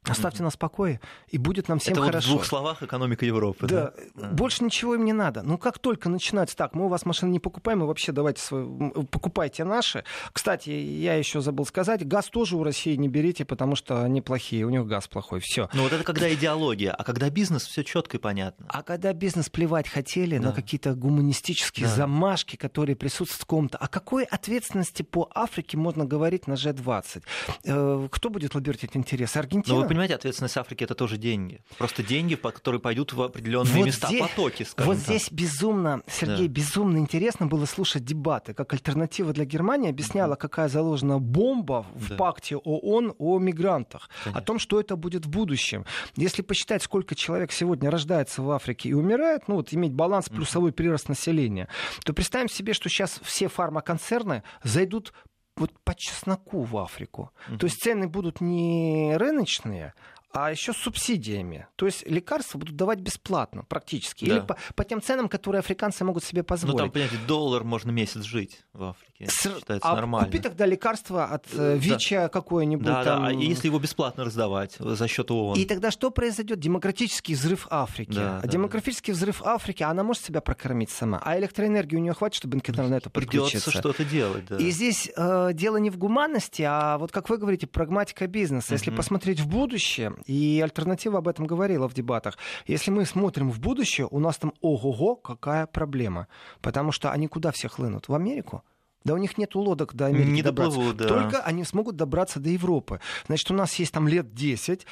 Оставьте 0.07 0.43
нас 0.43 0.53
в 0.53 0.57
покое, 0.57 0.99
и 1.29 1.37
будет 1.37 1.67
нам 1.67 1.79
всем 1.79 1.93
Это 1.93 2.03
хорошо. 2.03 2.15
Вот 2.15 2.23
в 2.23 2.29
двух 2.37 2.45
словах 2.45 2.83
экономика 2.83 3.25
Европы. 3.25 3.67
Да. 3.67 3.93
да. 4.15 4.27
Больше 4.29 4.63
ничего 4.63 4.95
им 4.95 5.05
не 5.05 5.13
надо. 5.13 5.41
Ну, 5.43 5.57
как 5.57 5.79
только 5.79 6.09
начинается 6.09 6.55
так, 6.55 6.73
мы 6.75 6.85
у 6.85 6.87
вас 6.87 7.05
машины 7.05 7.31
не 7.31 7.39
покупаем, 7.39 7.83
и 7.83 7.85
вообще 7.85 8.11
давайте 8.11 8.41
свой, 8.41 8.65
покупайте 9.11 9.63
наши. 9.63 10.03
Кстати, 10.31 10.69
я 10.69 11.15
еще 11.15 11.41
забыл 11.41 11.65
сказать, 11.65 12.07
газ 12.07 12.29
тоже 12.29 12.55
у 12.55 12.63
России 12.63 12.95
не 12.95 13.07
берите, 13.07 13.45
потому 13.45 13.75
что 13.75 14.03
они 14.03 14.21
плохие, 14.21 14.65
у 14.65 14.69
них 14.69 14.85
газ 14.85 15.07
плохой. 15.07 15.39
Все. 15.39 15.69
Ну, 15.73 15.83
вот 15.83 15.93
это 15.93 16.03
когда 16.03 16.31
идеология, 16.33 16.91
а 16.91 17.03
когда 17.03 17.29
бизнес, 17.29 17.65
все 17.65 17.83
четко 17.83 18.17
и 18.17 18.19
понятно. 18.19 18.65
А 18.69 18.83
когда 18.83 19.13
бизнес 19.13 19.49
плевать 19.49 19.87
хотели 19.87 20.37
да. 20.37 20.47
на 20.47 20.51
какие-то 20.51 20.93
гуманистические 20.93 21.87
да. 21.87 21.95
замашки, 21.95 22.55
которые 22.55 22.95
присутствуют 22.95 23.41
в 23.41 23.45
ком-то, 23.45 23.77
о 23.77 23.87
какой 23.87 24.23
ответственности 24.23 25.03
по 25.03 25.29
Африке 25.33 25.77
можно 25.77 26.05
говорить 26.05 26.47
на 26.47 26.53
G20? 26.53 27.23
Э, 27.63 28.07
кто 28.11 28.29
будет 28.29 28.55
лоббировать 28.55 28.83
эти 28.83 28.97
интересы? 28.97 29.37
Аргентина? 29.37 29.75
Понимаете, 29.95 30.15
ответственность 30.15 30.57
Африки 30.57 30.83
это 30.83 30.93
тоже 30.93 31.15
деньги. 31.15 31.61
Просто 31.77 32.03
деньги, 32.03 32.35
которые 32.35 32.81
пойдут 32.81 33.13
в 33.13 33.21
определенные 33.21 33.75
вот 33.75 33.85
места, 33.85 34.07
здесь, 34.07 34.19
потоки, 34.19 34.63
скажем 34.63 34.91
Вот 34.91 34.97
так. 34.97 35.05
здесь 35.05 35.31
безумно, 35.31 36.01
Сергей, 36.05 36.49
да. 36.49 36.53
безумно 36.53 36.97
интересно 36.97 37.47
было 37.47 37.65
слушать 37.65 38.03
дебаты, 38.03 38.53
как 38.53 38.73
альтернатива 38.73 39.31
для 39.31 39.45
Германии 39.45 39.89
объясняла, 39.89 40.35
какая 40.35 40.67
заложена 40.67 41.19
бомба 41.19 41.85
в 41.95 42.09
да. 42.09 42.15
пакте 42.17 42.57
ООН 42.57 43.15
о 43.17 43.39
мигрантах, 43.39 44.09
Конечно. 44.25 44.41
о 44.41 44.43
том, 44.43 44.59
что 44.59 44.81
это 44.81 44.97
будет 44.97 45.25
в 45.27 45.29
будущем. 45.29 45.85
Если 46.17 46.41
посчитать, 46.41 46.83
сколько 46.83 47.15
человек 47.15 47.53
сегодня 47.53 47.89
рождается 47.89 48.41
в 48.41 48.51
Африке 48.51 48.89
и 48.89 48.93
умирает, 48.93 49.47
ну 49.47 49.55
вот 49.55 49.73
иметь 49.73 49.93
баланс 49.93 50.27
плюсовой 50.27 50.73
прирост 50.73 51.07
населения, 51.07 51.69
то 52.03 52.11
представим 52.11 52.49
себе, 52.49 52.73
что 52.73 52.89
сейчас 52.89 53.17
все 53.23 53.47
фармаконцерны 53.47 54.43
зайдут 54.61 55.13
вот 55.55 55.71
по 55.83 55.95
чесноку 55.95 56.63
в 56.63 56.77
Африку. 56.77 57.31
Mm-hmm. 57.49 57.57
То 57.57 57.65
есть 57.65 57.81
цены 57.81 58.07
будут 58.07 58.41
не 58.41 59.15
рыночные, 59.17 59.93
а 60.31 60.51
еще 60.51 60.73
с 60.73 60.77
субсидиями. 60.77 61.67
То 61.77 61.85
есть 61.85 62.05
лекарства 62.05 62.57
будут 62.57 62.75
давать 62.75 62.99
бесплатно 62.99 63.63
практически. 63.63 64.25
Да. 64.25 64.35
Или 64.35 64.45
по, 64.45 64.57
по 64.75 64.83
тем 64.83 65.01
ценам, 65.01 65.29
которые 65.29 65.59
африканцы 65.59 66.03
могут 66.03 66.23
себе 66.25 66.43
позволить. 66.43 66.73
Ну 66.73 66.79
там, 66.79 66.91
понимаете, 66.91 67.17
доллар 67.25 67.63
можно 67.63 67.91
месяц 67.91 68.23
жить 68.23 68.65
в 68.73 68.83
Африке. 68.83 69.14
С... 69.19 69.43
Считается 69.43 69.89
а 69.89 69.95
нормально. 69.95 70.27
Купи 70.27 70.39
тогда 70.39 70.65
лекарство 70.65 71.25
от 71.25 71.45
э, 71.53 71.77
ВИЧа 71.77 72.23
да. 72.23 72.29
какое-нибудь. 72.29 72.85
Да, 72.85 73.03
там... 73.03 73.23
да, 73.23 73.27
а 73.29 73.31
если 73.31 73.67
его 73.67 73.79
бесплатно 73.79 74.25
раздавать 74.25 74.75
за 74.77 75.07
счет 75.07 75.31
ООН? 75.31 75.57
И 75.57 75.65
тогда 75.65 75.89
что 75.89 76.11
произойдет? 76.11 76.59
Демографический 76.59 77.35
взрыв 77.35 77.67
Африки. 77.69 78.11
Да, 78.11 78.39
а 78.39 78.41
да, 78.41 78.47
демографический 78.47 79.13
да. 79.13 79.17
взрыв 79.17 79.41
Африки, 79.43 79.83
она 79.83 80.03
может 80.03 80.23
себя 80.23 80.41
прокормить 80.41 80.89
сама. 80.89 81.21
А 81.23 81.37
электроэнергии 81.39 81.95
у 81.95 81.99
нее 81.99 82.13
хватит, 82.13 82.35
чтобы 82.35 82.59
к 82.59 82.69
интернету 82.69 83.09
подключиться. 83.09 83.69
Придется 83.69 83.71
что-то 83.71 84.03
делать, 84.03 84.45
да. 84.47 84.57
И 84.57 84.69
здесь 84.71 85.09
э, 85.15 85.51
дело 85.53 85.77
не 85.77 85.89
в 85.89 85.97
гуманности, 85.97 86.63
а 86.67 86.97
вот 86.97 87.13
как 87.13 87.29
вы 87.29 87.37
говорите, 87.37 87.67
прагматика 87.67 88.27
бизнеса. 88.27 88.73
Если 88.73 88.91
mm-hmm. 88.91 88.97
посмотреть 88.97 89.39
в 89.39 89.47
будущее 89.47 90.13
и 90.25 90.59
альтернатива 90.61 91.19
об 91.19 91.29
этом 91.29 91.47
говорила 91.47 91.87
в 91.87 91.93
дебатах. 91.93 92.37
Если 92.67 92.91
мы 92.91 93.05
смотрим 93.05 93.49
в 93.49 93.61
будущее, 93.61 94.07
у 94.11 94.19
нас 94.19 94.37
там 94.37 94.53
ого-го, 94.59 95.15
какая 95.15 95.67
проблема. 95.67 96.27
Потому 96.61 96.91
что 96.91 97.11
они 97.11 97.27
куда 97.27 97.51
все 97.51 97.69
хлынут? 97.69 98.09
В 98.09 98.13
Америку? 98.13 98.63
Да 99.05 99.13
у 99.13 99.17
них 99.17 99.37
нет 99.37 99.55
лодок 99.55 99.93
до 99.93 100.07
Америки 100.07 100.29
не 100.29 100.41
добраться. 100.41 100.77
Доплывут, 100.77 100.97
да. 100.97 101.07
Только 101.07 101.39
они 101.41 101.63
смогут 101.63 101.95
добраться 101.95 102.39
до 102.39 102.49
Европы. 102.49 102.99
Значит, 103.27 103.51
у 103.51 103.53
нас 103.53 103.73
есть 103.75 103.93
там 103.93 104.07
лет 104.07 104.33
10, 104.33 104.85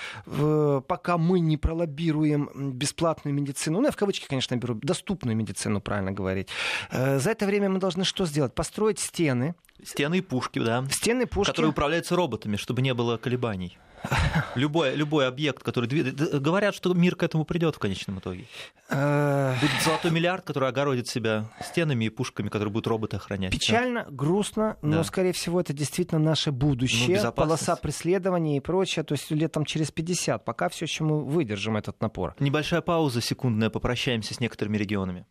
пока 0.87 1.17
мы 1.17 1.39
не 1.39 1.57
пролоббируем 1.57 2.49
бесплатную 2.71 3.33
медицину. 3.33 3.79
Ну, 3.79 3.85
я 3.85 3.91
в 3.91 3.97
кавычки, 3.97 4.27
конечно, 4.27 4.55
беру 4.55 4.75
доступную 4.75 5.35
медицину, 5.35 5.81
правильно 5.81 6.11
говорить. 6.11 6.47
Э, 6.91 7.19
за 7.19 7.31
это 7.31 7.45
время 7.45 7.69
мы 7.69 7.79
должны 7.79 8.03
что 8.03 8.25
сделать? 8.25 8.53
Построить 8.53 8.99
стены, 8.99 9.55
Стены 9.83 10.19
и 10.19 10.21
пушки, 10.21 10.59
да. 10.59 10.85
Стены 10.89 11.23
и 11.23 11.25
пушки. 11.25 11.51
Которые 11.51 11.71
управляются 11.71 12.15
роботами, 12.15 12.55
чтобы 12.57 12.81
не 12.81 12.93
было 12.93 13.17
колебаний. 13.17 13.77
Любой, 14.55 14.95
любой 14.95 15.27
объект, 15.27 15.63
который 15.63 15.85
двигается... 15.87 16.37
Говорят, 16.39 16.75
что 16.75 16.93
мир 16.93 17.15
к 17.15 17.23
этому 17.23 17.45
придет 17.45 17.75
в 17.75 17.79
конечном 17.79 18.19
итоге. 18.19 18.45
Э, 18.89 19.55
Будет 19.61 19.81
золотой 19.81 20.11
миллиард, 20.11 20.43
который 20.43 20.67
огородит 20.67 21.07
себя 21.07 21.49
стенами 21.63 22.05
и 22.05 22.09
пушками, 22.09 22.49
которые 22.49 22.71
будут 22.71 22.87
роботы 22.87 23.15
охранять. 23.15 23.53
Печально, 23.53 24.05
грустно, 24.09 24.77
но, 24.81 24.97
Да. 24.97 25.03
скорее 25.05 25.31
всего, 25.31 25.61
это 25.61 25.71
действительно 25.71 26.19
наше 26.19 26.51
будущее. 26.51 27.21
Ну, 27.23 27.31
полоса 27.31 27.77
преследования 27.77 28.57
и 28.57 28.59
прочее. 28.59 29.03
То 29.03 29.13
есть 29.13 29.31
лет 29.31 29.53
там 29.53 29.63
через 29.63 29.89
50. 29.91 30.43
Пока 30.43 30.67
все 30.67 30.83
еще 30.83 31.05
мы 31.05 31.23
выдержим 31.23 31.77
этот 31.77 32.01
напор. 32.01 32.35
Небольшая 32.39 32.81
пауза 32.81 33.21
секундная, 33.21 33.69
попрощаемся 33.69 34.33
с 34.33 34.39
некоторыми 34.41 34.75
регионами. 34.77 35.25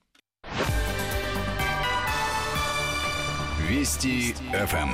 Вести 3.72 4.34
ФМ. 4.52 4.90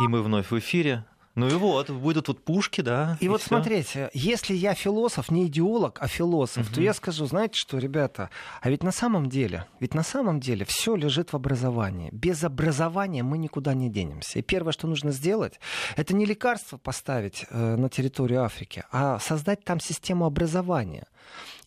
И 0.00 0.06
мы 0.06 0.22
вновь 0.22 0.52
в 0.52 0.56
эфире. 0.60 1.04
Ну 1.34 1.48
и 1.48 1.54
вот, 1.54 1.90
будут 1.90 2.28
вот 2.28 2.44
пушки, 2.44 2.82
да. 2.82 3.16
И, 3.18 3.26
вот 3.26 3.40
всё. 3.40 3.48
смотрите, 3.48 4.10
если 4.14 4.54
я 4.54 4.74
философ, 4.74 5.28
не 5.28 5.48
идеолог, 5.48 5.98
а 6.00 6.06
философ, 6.06 6.68
то 6.68 6.74
Мгм. 6.74 6.82
я 6.84 6.94
скажу, 6.94 7.26
знаете 7.26 7.54
что, 7.56 7.78
ребята, 7.78 8.30
а 8.60 8.70
ведь 8.70 8.84
на 8.84 8.92
самом 8.92 9.28
деле, 9.28 9.66
ведь 9.80 9.92
на 9.94 10.04
самом 10.04 10.38
деле 10.38 10.64
все 10.64 10.94
лежит 10.94 11.32
в 11.32 11.34
образовании. 11.34 12.10
Без 12.12 12.44
образования 12.44 13.24
мы 13.24 13.38
никуда 13.38 13.74
не 13.74 13.90
денемся. 13.90 14.38
И 14.38 14.42
первое, 14.42 14.72
что 14.72 14.86
нужно 14.86 15.10
сделать, 15.10 15.58
это 15.96 16.14
не 16.14 16.26
лекарство 16.26 16.76
поставить 16.76 17.44
э, 17.50 17.74
на 17.76 17.88
территорию 17.88 18.44
Африки, 18.44 18.84
а 18.92 19.18
создать 19.18 19.64
там 19.64 19.80
систему 19.80 20.26
образования. 20.26 21.08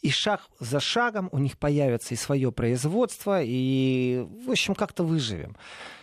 И 0.04 0.10
шаг 0.12 0.42
за 0.60 0.82
шагом 0.82 1.30
у 1.32 1.40
них 1.40 1.58
появится 1.58 2.14
и 2.14 2.18
свое 2.18 2.52
производство, 2.52 3.42
и, 3.42 4.26
в 4.46 4.52
общем, 4.52 4.76
как-то 4.76 5.06
выживем. 5.06 5.56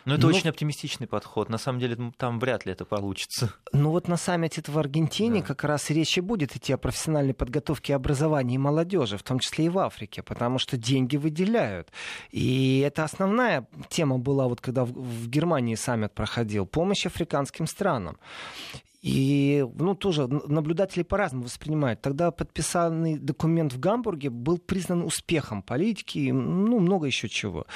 Ну, 0.06 0.14
это 0.14 0.26
Ну, 0.26 0.32
очень 0.34 0.48
оптимистичный 0.48 1.06
подход. 1.06 1.50
На 1.50 1.58
самом 1.58 1.80
деле, 1.80 1.96
там 2.16 2.40
вряд 2.40 2.64
ли 2.64 2.72
это 2.72 2.86
получится. 2.86 3.52
Ну 3.74 3.90
вот 3.90 4.08
на 4.08 4.16
саммите 4.16 4.62
в 4.66 4.78
Аргентине 4.78 5.40
Да. 5.40 5.46
как 5.48 5.64
раз 5.64 5.90
и 5.90 5.94
речь 5.94 6.16
и 6.16 6.22
будет 6.22 6.56
идти 6.56 6.72
о 6.72 6.78
профессиональной 6.78 7.34
подготовке 7.34 7.92
и 7.92 7.96
образовании 7.96 8.56
молодежи, 8.56 9.18
в 9.18 9.22
том 9.22 9.38
числе 9.38 9.66
и 9.66 9.68
в 9.68 9.78
Африке, 9.78 10.22
потому 10.22 10.58
что 10.58 10.78
деньги 10.78 11.18
выделяют. 11.18 11.88
И 12.30 12.80
это 12.80 13.04
основная 13.04 13.66
тема 13.90 14.18
была, 14.18 14.48
вот 14.48 14.62
когда 14.62 14.86
в, 14.86 14.92
в 14.92 15.28
Германии 15.28 15.74
саммит 15.74 16.14
проходил, 16.14 16.64
помощь 16.64 17.04
африканским 17.04 17.66
странам. 17.66 18.16
И, 19.02 19.66
ну, 19.76 19.94
тоже 19.94 20.26
наблюдатели 20.28 21.02
по-разному 21.02 21.44
воспринимают. 21.44 22.02
Тогда 22.02 22.30
подписанный 22.30 23.18
документ 23.18 23.72
в 23.72 23.80
Гамбурге 23.80 24.28
был 24.28 24.58
признан 24.58 25.02
успехом 25.02 25.62
политики, 25.62 26.30
ну, 26.30 26.78
много 26.80 27.06
еще 27.06 27.28
чего. 27.28 27.66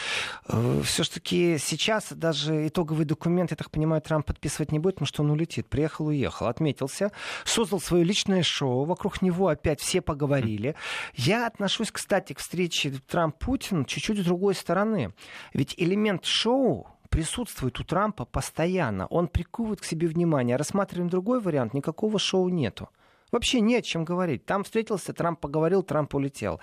Все-таки 0.82 1.56
сейчас 1.58 2.12
даже 2.12 2.68
итоговый 2.68 3.06
документ, 3.06 3.52
я 3.52 3.56
так 3.56 3.70
понимаю, 3.70 4.02
Трамп 4.02 4.26
подписывать 4.26 4.70
не 4.70 4.78
будет, 4.78 4.96
потому 4.96 5.06
что 5.06 5.22
он 5.22 5.30
улетит. 5.30 5.66
Приехал, 5.68 6.08
уехал, 6.08 6.46
отметился, 6.46 7.10
создал 7.44 7.80
свое 7.80 8.04
личное 8.04 8.42
шоу, 8.42 8.84
вокруг 8.84 9.22
него 9.22 9.48
опять 9.48 9.80
все 9.80 10.02
поговорили. 10.02 10.74
Я 11.14 11.46
отношусь, 11.46 11.90
кстати, 11.90 12.34
к 12.34 12.38
встрече 12.38 12.92
Трамп-Путин 13.08 13.86
чуть-чуть 13.86 14.18
с 14.18 14.24
другой 14.24 14.54
стороны. 14.54 15.14
Ведь 15.54 15.74
элемент 15.78 16.26
шоу 16.26 16.88
присутствует 17.14 17.78
у 17.78 17.84
Трампа 17.84 18.24
постоянно. 18.24 19.06
Он 19.06 19.28
приковывает 19.28 19.80
к 19.80 19.84
себе 19.84 20.08
внимание. 20.08 20.56
Рассматриваем 20.56 21.08
другой 21.08 21.40
вариант, 21.40 21.72
никакого 21.72 22.18
шоу 22.18 22.48
нету. 22.48 22.88
Вообще 23.30 23.60
не 23.60 23.76
о 23.76 23.82
чем 23.82 24.04
говорить. 24.04 24.44
Там 24.44 24.64
встретился, 24.64 25.12
Трамп 25.12 25.38
поговорил, 25.38 25.84
Трамп 25.84 26.12
улетел. 26.16 26.60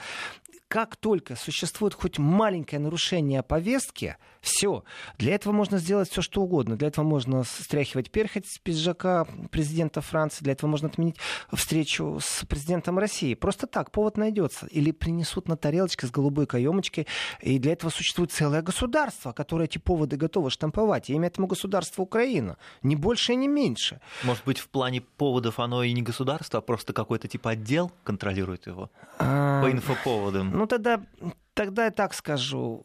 Как 0.72 0.96
только 0.96 1.36
существует 1.36 1.94
хоть 1.94 2.18
маленькое 2.18 2.80
нарушение 2.80 3.44
повестки, 3.44 4.16
все. 4.40 4.86
Для 5.18 5.36
этого 5.36 5.52
можно 5.52 5.80
сделать 5.80 6.10
все, 6.10 6.22
что 6.22 6.42
угодно. 6.42 6.78
Для 6.78 6.88
этого 6.88 7.04
можно 7.04 7.44
стряхивать 7.44 8.10
перхоть 8.10 8.48
с 8.48 8.58
пиджака 8.58 9.28
президента 9.52 10.00
Франции. 10.00 10.46
Для 10.46 10.54
этого 10.54 10.70
можно 10.70 10.88
отменить 10.88 11.18
встречу 11.52 12.20
с 12.24 12.46
президентом 12.46 12.98
России. 12.98 13.34
Просто 13.34 13.68
так, 13.68 13.92
повод 13.92 14.16
найдется. 14.16 14.66
Или 14.68 14.92
принесут 14.92 15.50
на 15.50 15.58
тарелочке 15.58 16.08
с 16.08 16.10
голубой 16.10 16.48
каемочкой. 16.48 17.06
И 17.42 17.60
для 17.60 17.74
этого 17.74 17.90
существует 17.92 18.32
целое 18.32 18.62
государство, 18.62 19.34
которое 19.34 19.66
эти 19.66 19.78
поводы 19.78 20.16
готово 20.16 20.50
штамповать. 20.50 21.10
И 21.10 21.14
имя 21.14 21.28
этому 21.28 21.48
государству 21.48 22.04
Украина. 22.04 22.56
Ни 22.82 22.96
больше 22.96 23.34
и 23.34 23.36
не 23.36 23.50
меньше. 23.50 24.00
Может 24.24 24.46
быть, 24.46 24.58
в 24.58 24.70
плане 24.70 25.02
поводов 25.02 25.60
оно 25.60 25.84
и 25.84 25.92
не 25.92 26.02
государство, 26.02 26.60
а 26.60 26.62
просто 26.62 26.94
какой-то 26.94 27.28
типа 27.28 27.52
отдел 27.52 27.92
контролирует 28.06 28.68
его 28.68 28.90
А, 29.20 29.62
по 29.62 29.70
инфоповодам. 29.70 30.61
Ну 30.62 30.68
тогда, 30.68 31.02
тогда 31.54 31.86
я 31.86 31.92
так 31.92 32.14
скажу. 32.14 32.82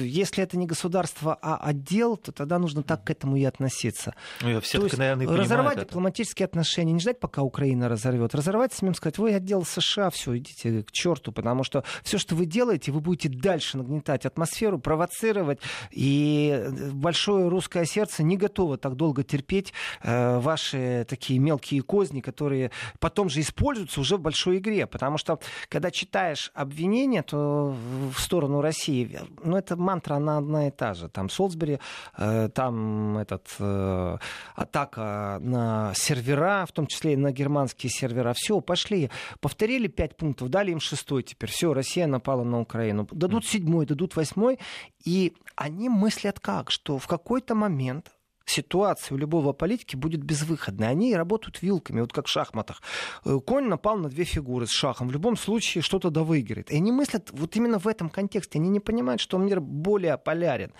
Если 0.00 0.42
это 0.42 0.56
не 0.56 0.66
государство, 0.66 1.38
а 1.40 1.56
отдел, 1.56 2.16
то 2.16 2.32
тогда 2.32 2.58
нужно 2.58 2.82
так 2.82 3.04
к 3.04 3.10
этому 3.10 3.36
и 3.36 3.44
относиться. 3.44 4.14
Ну, 4.42 4.48
я 4.48 4.54
То 4.56 4.60
все-таки, 4.62 4.84
есть 4.86 4.98
наверное, 4.98 5.26
разорвать 5.26 5.76
это. 5.76 5.86
дипломатические 5.86 6.46
отношения, 6.46 6.92
не 6.92 7.00
ждать, 7.00 7.20
пока 7.20 7.42
Украина 7.42 7.88
разорвет. 7.88 8.34
Разорвать 8.34 8.72
с 8.72 8.82
ним, 8.82 8.94
сказать, 8.94 9.18
вы 9.18 9.32
отдел 9.34 9.64
США, 9.64 10.10
все, 10.10 10.36
идите 10.36 10.82
к 10.82 10.92
черту, 10.92 11.32
потому 11.32 11.64
что 11.64 11.84
все, 12.02 12.18
что 12.18 12.34
вы 12.34 12.46
делаете, 12.46 12.92
вы 12.92 13.00
будете 13.00 13.28
дальше 13.28 13.76
нагнетать 13.78 14.26
атмосферу, 14.26 14.78
провоцировать, 14.78 15.60
и 15.90 16.66
большое 16.92 17.48
русское 17.48 17.84
сердце 17.84 18.22
не 18.22 18.36
готово 18.36 18.78
так 18.78 18.96
долго 18.96 19.22
терпеть 19.22 19.72
э, 20.02 20.38
ваши 20.38 21.06
такие 21.08 21.38
мелкие 21.38 21.82
козни, 21.82 22.20
которые 22.20 22.70
потом 22.98 23.28
же 23.28 23.40
используются 23.40 24.00
уже 24.00 24.16
в 24.16 24.20
большой 24.20 24.58
игре, 24.58 24.86
потому 24.86 25.18
что 25.18 25.38
когда 25.68 25.90
читаешь 25.90 26.50
обвинения, 26.54 27.22
то 27.22 27.76
в 28.10 28.20
сторону 28.20 28.60
России, 28.60 29.20
ну 29.42 29.56
это 29.56 29.76
мантра, 29.76 30.14
она 30.14 30.38
одна 30.38 30.68
и 30.68 30.70
та 30.70 30.94
же. 30.94 31.08
Там 31.08 31.30
Солсбери, 31.30 31.78
э, 32.16 32.48
там 32.54 33.18
этот 33.18 33.46
э, 33.58 34.18
атака 34.54 35.38
на 35.40 35.92
сервера, 35.94 36.66
в 36.66 36.72
том 36.72 36.86
числе 36.86 37.14
и 37.14 37.16
на 37.16 37.32
германские 37.32 37.90
сервера. 37.90 38.32
Все, 38.34 38.60
пошли. 38.60 39.10
Повторили 39.40 39.88
пять 39.88 40.16
пунктов, 40.16 40.48
дали 40.48 40.72
им 40.72 40.80
шестой 40.80 41.22
теперь. 41.22 41.50
Все, 41.50 41.72
Россия 41.72 42.06
напала 42.06 42.44
на 42.44 42.60
Украину. 42.60 43.08
Дадут 43.10 43.46
седьмой, 43.46 43.86
дадут 43.86 44.16
восьмой. 44.16 44.58
И 45.04 45.34
они 45.56 45.88
мыслят 45.88 46.40
как? 46.40 46.70
Что 46.70 46.98
в 46.98 47.06
какой-то 47.06 47.54
момент 47.54 48.12
ситуация 48.50 49.14
у 49.14 49.18
любого 49.18 49.52
политики 49.52 49.96
будет 49.96 50.22
безвыходной. 50.22 50.88
Они 50.88 51.14
работают 51.14 51.62
вилками, 51.62 52.00
вот 52.00 52.12
как 52.12 52.26
в 52.26 52.30
шахматах. 52.30 52.82
Э, 53.24 53.38
Конь 53.44 53.66
напал 53.66 53.96
на 53.96 54.08
две 54.08 54.24
фигуры 54.24 54.66
с 54.66 54.70
шахом. 54.70 55.08
В 55.08 55.12
любом 55.12 55.36
случае 55.36 55.82
что-то 55.82 56.10
да 56.10 56.22
выиграет. 56.22 56.70
И 56.70 56.76
они 56.76 56.92
мыслят 56.92 57.30
вот 57.32 57.56
именно 57.56 57.78
в 57.78 57.86
этом 57.86 58.10
контексте. 58.10 58.58
Они 58.58 58.68
не 58.68 58.80
понимают, 58.80 59.20
что 59.20 59.38
мир 59.38 59.60
более 59.60 60.18
полярен. 60.18 60.72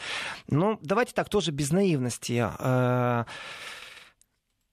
Но 0.49 0.79
давайте 0.83 1.13
так, 1.15 1.29
тоже 1.29 1.51
без 1.51 1.71
наивности. 1.71 2.45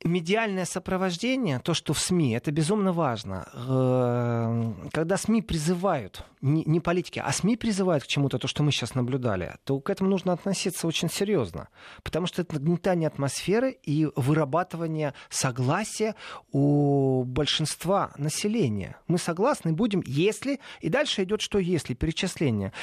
Медиальное 0.06 0.66
сопровождение, 0.66 1.58
то, 1.58 1.74
что 1.74 1.94
в 1.94 2.00
СМИ, 2.00 2.34
это 2.36 2.52
безумно 2.52 2.94
важно. 2.94 3.48
Э, 3.56 4.90
Когда 4.92 5.18
СМИ 5.18 5.42
призывают, 5.42 6.24
не 6.42 6.80
политики, 6.80 7.20
а 7.26 7.32
СМИ 7.32 7.58
призывают 7.58 8.04
к 8.04 8.08
чему-то, 8.08 8.38
то, 8.38 8.48
что 8.48 8.62
мы 8.62 8.72
сейчас 8.72 8.94
наблюдали, 8.94 9.56
то 9.64 9.80
к 9.80 9.90
этому 9.90 10.12
нужно 10.12 10.34
относиться 10.34 10.86
очень 10.86 11.10
серьезно. 11.10 11.70
Потому 12.04 12.28
что 12.28 12.44
это 12.44 12.54
нагнетание 12.54 13.08
атмосферы 13.08 13.72
и 13.72 14.08
вырабатывание 14.16 15.16
согласия 15.30 16.14
у 16.52 17.24
большинства 17.24 18.12
населения. 18.20 18.98
Мы 19.08 19.18
согласны 19.18 19.74
будем, 19.74 20.04
если... 20.06 20.60
И 20.82 20.90
дальше 20.90 21.24
идет 21.24 21.42
что 21.42 21.58
если, 21.58 21.96
перечисление. 21.96 22.74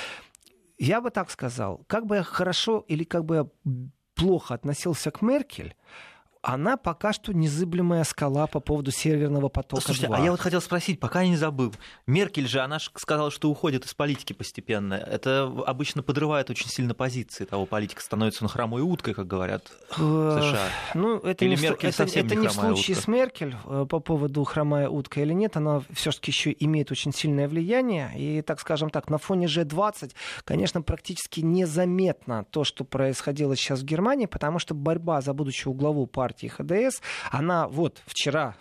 Я 0.76 1.00
бы 1.00 1.10
так 1.10 1.30
сказал, 1.30 1.84
как 1.86 2.06
бы 2.06 2.16
я 2.16 2.24
хорошо 2.24 2.84
или 2.88 3.04
как 3.04 3.24
бы 3.24 3.36
я 3.36 3.46
плохо 4.16 4.54
относился 4.54 5.12
к 5.12 5.22
Меркель, 5.22 5.76
она 6.42 6.76
пока 6.76 7.12
что 7.12 7.32
незыблемая 7.32 8.02
скала 8.02 8.48
по 8.48 8.58
поводу 8.58 8.90
северного 8.90 9.48
потока. 9.48 9.80
Слушайте, 9.82 10.08
2. 10.08 10.16
а 10.16 10.20
я 10.20 10.30
вот 10.32 10.40
хотел 10.40 10.60
спросить, 10.60 10.98
пока 10.98 11.22
я 11.22 11.28
не 11.28 11.36
забыл. 11.36 11.72
Меркель 12.06 12.48
же, 12.48 12.60
она 12.60 12.80
же 12.80 12.90
сказала, 12.96 13.30
что 13.30 13.48
уходит 13.48 13.84
из 13.84 13.94
политики 13.94 14.32
постепенно. 14.32 14.94
Это 14.94 15.44
обычно 15.66 16.02
подрывает 16.02 16.50
очень 16.50 16.68
сильно 16.68 16.94
позиции 16.94 17.44
того 17.44 17.64
политика, 17.64 18.02
становится 18.02 18.44
он 18.44 18.48
хромой 18.48 18.82
уткой, 18.82 19.14
как 19.14 19.28
говорят 19.28 19.70
в 19.96 20.02
Э, 20.02 20.40
США. 20.42 20.68
Ну, 20.94 21.18
это 21.18 21.44
Или 21.44 21.54
не, 21.54 21.62
Меркель 21.62 21.90
это, 21.90 21.98
совсем 21.98 22.26
это 22.26 22.34
не 22.34 22.42
не 22.42 22.48
в 22.48 22.52
случае 22.52 22.96
утка? 22.96 23.04
с 23.04 23.08
Меркель 23.08 23.56
э, 23.64 23.86
по 23.88 24.00
поводу 24.00 24.42
хромая 24.42 24.88
утка 24.88 25.20
или 25.20 25.32
нет. 25.32 25.56
Она 25.56 25.80
все-таки 25.92 26.32
еще 26.32 26.54
имеет 26.58 26.90
очень 26.90 27.12
сильное 27.12 27.46
влияние. 27.46 28.10
И, 28.16 28.42
так 28.42 28.58
скажем 28.58 28.90
так, 28.90 29.08
на 29.10 29.18
фоне 29.18 29.46
G20, 29.46 30.12
конечно, 30.42 30.82
практически 30.82 31.38
незаметно 31.40 32.44
то, 32.50 32.64
что 32.64 32.82
происходило 32.82 33.54
сейчас 33.54 33.80
в 33.80 33.84
Германии, 33.84 34.26
потому 34.26 34.58
что 34.58 34.74
борьба 34.74 35.20
за 35.20 35.32
будущего 35.34 35.72
главу 35.72 36.06
партии 36.08 36.31
партии 36.32 36.46
ХДС. 36.48 37.00
Она 37.30 37.68
вот 37.68 38.00
вчера 38.06 38.54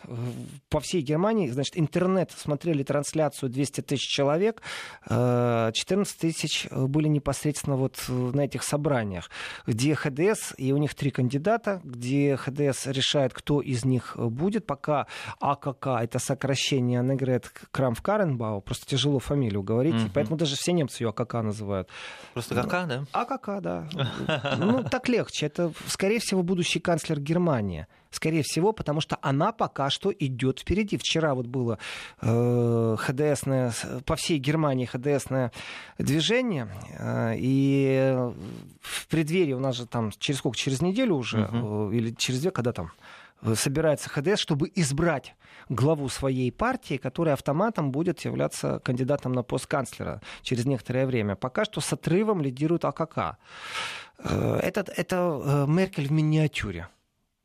по 0.70 0.80
всей 0.80 1.02
Германии, 1.02 1.50
значит, 1.50 1.78
интернет 1.78 2.32
смотрели 2.32 2.84
трансляцию 2.84 3.50
200 3.50 3.82
тысяч 3.82 4.08
человек, 4.10 4.62
14 5.08 6.18
тысяч 6.18 6.68
были 6.72 7.08
непосредственно 7.08 7.78
вот 7.78 8.04
на 8.10 8.42
этих 8.42 8.64
собраниях, 8.64 9.30
где 9.66 9.96
ХДС, 9.96 10.54
и 10.58 10.74
у 10.74 10.78
них 10.78 10.96
три 10.96 11.12
кандидата, 11.12 11.82
где 11.84 12.36
ХДС 12.36 12.88
решает, 12.88 13.34
кто 13.34 13.62
из 13.62 13.86
них 13.86 14.16
будет, 14.18 14.66
пока 14.66 15.08
АКК, 15.40 15.88
это 16.02 16.20
сокращение 16.20 17.00
Аннегрет 17.00 17.52
Крамф 17.72 18.02
Каренбау, 18.02 18.62
просто 18.62 18.86
тяжело 18.86 19.20
фамилию 19.20 19.64
говорить, 19.64 19.96
mm-hmm. 19.96 20.12
поэтому 20.14 20.38
даже 20.38 20.56
все 20.56 20.74
немцы 20.74 21.04
ее 21.04 21.10
АКК 21.10 21.36
называют. 21.36 21.88
Просто 22.34 22.56
КК, 22.56 22.86
да? 22.86 23.06
АКК, 23.14 23.62
да. 23.62 23.88
Ну, 24.58 24.84
так 24.84 25.08
легче. 25.08 25.46
Это, 25.46 25.72
скорее 25.88 26.20
всего, 26.20 26.44
будущий 26.44 26.80
канцлер 26.80 27.20
Германии. 27.20 27.61
Скорее 28.10 28.44
всего, 28.44 28.74
потому 28.74 29.00
что 29.00 29.18
она 29.22 29.52
пока 29.52 29.90
что 29.90 30.12
идет 30.12 30.60
впереди. 30.60 30.98
Вчера 30.98 31.34
вот 31.34 31.48
было 31.48 31.80
э, 32.22 32.96
ХДСное, 33.00 33.74
по 34.06 34.16
всей 34.16 34.38
Германии 34.38 34.86
ХДСное 34.86 35.52
движение, 35.98 36.68
э, 36.98 37.36
и 37.38 38.14
в 38.82 39.08
преддверии 39.08 39.54
у 39.54 39.60
нас 39.60 39.78
же 39.78 39.86
там 39.88 40.12
через 40.18 40.40
сколько, 40.40 40.58
через 40.58 40.82
неделю 40.82 41.16
уже, 41.16 41.38
uh-huh. 41.38 41.92
э, 41.92 41.96
или 41.96 42.12
через 42.12 42.42
две, 42.42 42.52
когда 42.52 42.74
там 42.74 42.92
собирается 43.56 44.10
ХДС, 44.10 44.40
чтобы 44.40 44.72
избрать 44.76 45.36
главу 45.70 46.10
своей 46.10 46.52
партии, 46.52 46.98
которая 46.98 47.34
автоматом 47.34 47.92
будет 47.92 48.22
являться 48.22 48.80
кандидатом 48.84 49.34
на 49.34 49.44
пост 49.44 49.68
канцлера 49.68 50.22
через 50.42 50.66
некоторое 50.66 51.06
время. 51.06 51.36
Пока 51.36 51.66
что 51.66 51.82
с 51.82 51.94
отрывом 51.94 52.42
лидирует 52.42 52.86
АКК. 52.86 53.38
Э, 54.20 54.60
это, 54.62 54.86
это 54.96 55.42
э, 55.44 55.66
Меркель 55.68 56.08
в 56.08 56.12
миниатюре. 56.12 56.88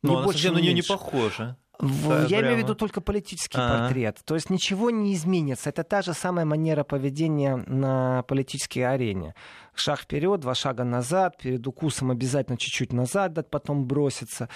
Но 0.02 0.18
она 0.18 0.28
совсем 0.28 0.54
на 0.54 0.58
нее 0.58 0.74
не 0.74 0.82
похожа. 0.82 1.56
Я 1.80 1.88
прямо... 1.88 2.42
имею 2.42 2.54
в 2.54 2.58
виду 2.58 2.74
только 2.74 3.00
политический 3.00 3.58
А-а-а. 3.58 3.86
портрет. 3.86 4.20
То 4.24 4.34
есть 4.34 4.48
ничего 4.48 4.90
не 4.90 5.14
изменится. 5.14 5.70
Это 5.70 5.84
та 5.84 6.02
же 6.02 6.14
самая 6.14 6.44
манера 6.46 6.84
поведения 6.84 7.56
на 7.56 8.22
политической 8.22 8.80
арене 8.80 9.34
шаг 9.80 10.00
вперед, 10.00 10.40
два 10.40 10.54
шага 10.54 10.84
назад, 10.84 11.38
перед 11.38 11.66
укусом 11.66 12.10
обязательно 12.10 12.56
чуть-чуть 12.56 12.92
назад 12.92 13.32
дать, 13.32 13.50
потом 13.50 13.84
броситься. 13.86 14.48